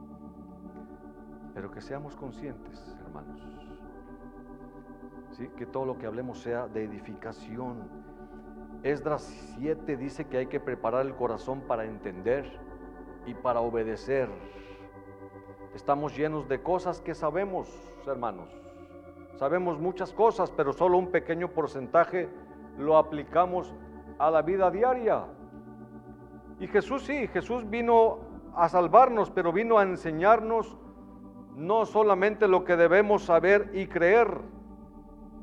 pero 1.55 1.71
que 1.71 1.81
seamos 1.81 2.15
conscientes, 2.17 2.97
hermanos. 3.01 3.72
Que 5.57 5.65
todo 5.65 5.87
lo 5.87 5.99
que 5.99 6.07
hablemos 6.07 6.41
sea 6.41 6.69
de 6.69 6.85
edificación. 6.85 7.89
Esdras 8.83 9.23
7 9.57 9.97
dice 9.97 10.27
que 10.27 10.37
hay 10.37 10.47
que 10.47 10.61
preparar 10.61 11.07
el 11.07 11.15
corazón 11.15 11.63
para 11.63 11.85
entender 11.85 12.45
y 13.25 13.33
para 13.33 13.61
obedecer. 13.61 14.29
Estamos 15.75 16.15
llenos 16.15 16.49
de 16.49 16.63
cosas 16.63 17.01
que 17.01 17.15
sabemos, 17.15 17.69
hermanos. 18.07 18.51
Sabemos 19.37 19.81
muchas 19.81 20.13
cosas, 20.13 20.51
pero 20.51 20.75
solo 20.75 20.99
un 20.99 21.11
pequeño 21.11 21.49
porcentaje 21.49 22.29
lo 22.77 22.99
aplicamos 22.99 23.75
a 24.19 24.31
la 24.31 24.43
vida 24.43 24.71
diaria. 24.71 25.25
Y 26.61 26.67
Jesús 26.67 27.05
sí, 27.05 27.27
Jesús 27.29 27.69
vino 27.71 28.19
a 28.55 28.69
salvarnos, 28.69 29.31
pero 29.31 29.51
vino 29.51 29.79
a 29.79 29.83
enseñarnos 29.83 30.77
no 31.57 31.87
solamente 31.87 32.49
lo 32.49 32.65
que 32.65 32.77
debemos 32.77 33.25
saber 33.25 33.71
y 33.73 33.87
creer, 33.87 34.43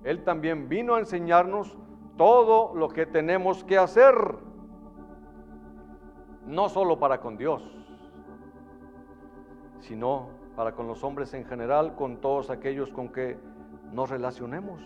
Él 0.03 0.23
también 0.23 0.69
vino 0.69 0.95
a 0.95 0.99
enseñarnos 0.99 1.77
todo 2.17 2.73
lo 2.75 2.89
que 2.89 3.05
tenemos 3.05 3.63
que 3.63 3.77
hacer, 3.77 4.13
no 6.45 6.69
solo 6.69 6.99
para 6.99 7.19
con 7.19 7.37
Dios, 7.37 7.63
sino 9.79 10.29
para 10.55 10.73
con 10.73 10.87
los 10.87 11.03
hombres 11.03 11.33
en 11.33 11.45
general, 11.45 11.95
con 11.95 12.17
todos 12.17 12.49
aquellos 12.49 12.91
con 12.91 13.09
que 13.09 13.37
nos 13.93 14.09
relacionemos. 14.09 14.81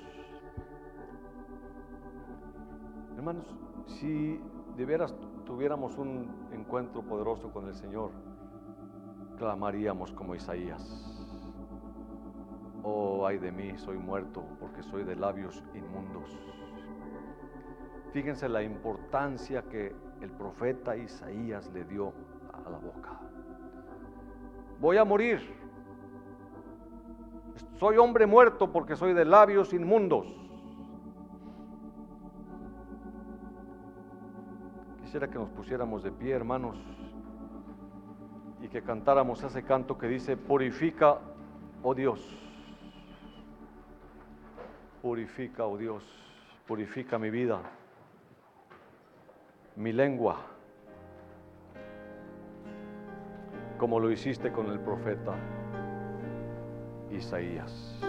Hermanos, 3.16 3.56
si 3.88 4.40
de 4.76 4.86
veras 4.86 5.16
tuviéramos 5.46 5.98
un 5.98 6.30
encuentro 6.52 7.02
poderoso 7.02 7.52
con 7.52 7.68
el 7.68 7.76
Señor, 7.76 8.12
clamaríamos 9.38 10.12
como 10.12 10.36
Isaías. 10.36 11.13
Oh, 12.84 13.26
ay 13.26 13.38
de 13.38 13.52
mí, 13.52 13.78
soy 13.78 13.98
muerto 13.98 14.44
porque 14.60 14.84
soy 14.84 15.04
de 15.04 15.16
labios 15.16 15.64
inmundos. 15.74 16.38
Fíjense 18.12 18.48
la 18.48 18.62
importancia 18.62 19.64
que 19.64 19.96
el 20.22 20.30
profeta 20.30 20.96
Isaías 20.96 21.72
le 21.74 21.86
dio 21.86 22.14
a 22.52 22.70
la 22.70 22.78
boca 22.78 23.24
voy 24.84 24.98
a 24.98 25.06
morir. 25.06 25.40
Soy 27.80 27.96
hombre 27.96 28.26
muerto 28.26 28.70
porque 28.70 28.98
soy 28.98 29.14
de 29.14 29.24
labios 29.24 29.74
inmundos. 29.74 30.28
Quisiera 35.02 35.30
que 35.30 35.40
nos 35.40 35.50
pusiéramos 35.52 36.04
de 36.04 36.12
pie, 36.12 36.34
hermanos, 36.34 36.78
y 38.62 38.68
que 38.68 38.82
cantáramos 38.82 39.42
ese 39.42 39.64
canto 39.64 39.98
que 39.98 40.08
dice, 40.08 40.36
purifica, 40.36 41.20
oh 41.82 41.96
Dios, 41.96 42.20
purifica, 45.04 45.66
oh 45.66 45.78
Dios, 45.78 46.02
purifica 46.66 47.20
mi 47.20 47.30
vida, 47.30 47.62
mi 49.76 49.92
lengua 49.92 50.38
como 53.78 54.00
lo 54.00 54.10
hiciste 54.10 54.50
con 54.54 54.72
el 54.72 54.80
profeta 54.80 55.36
Isaías. 57.12 58.00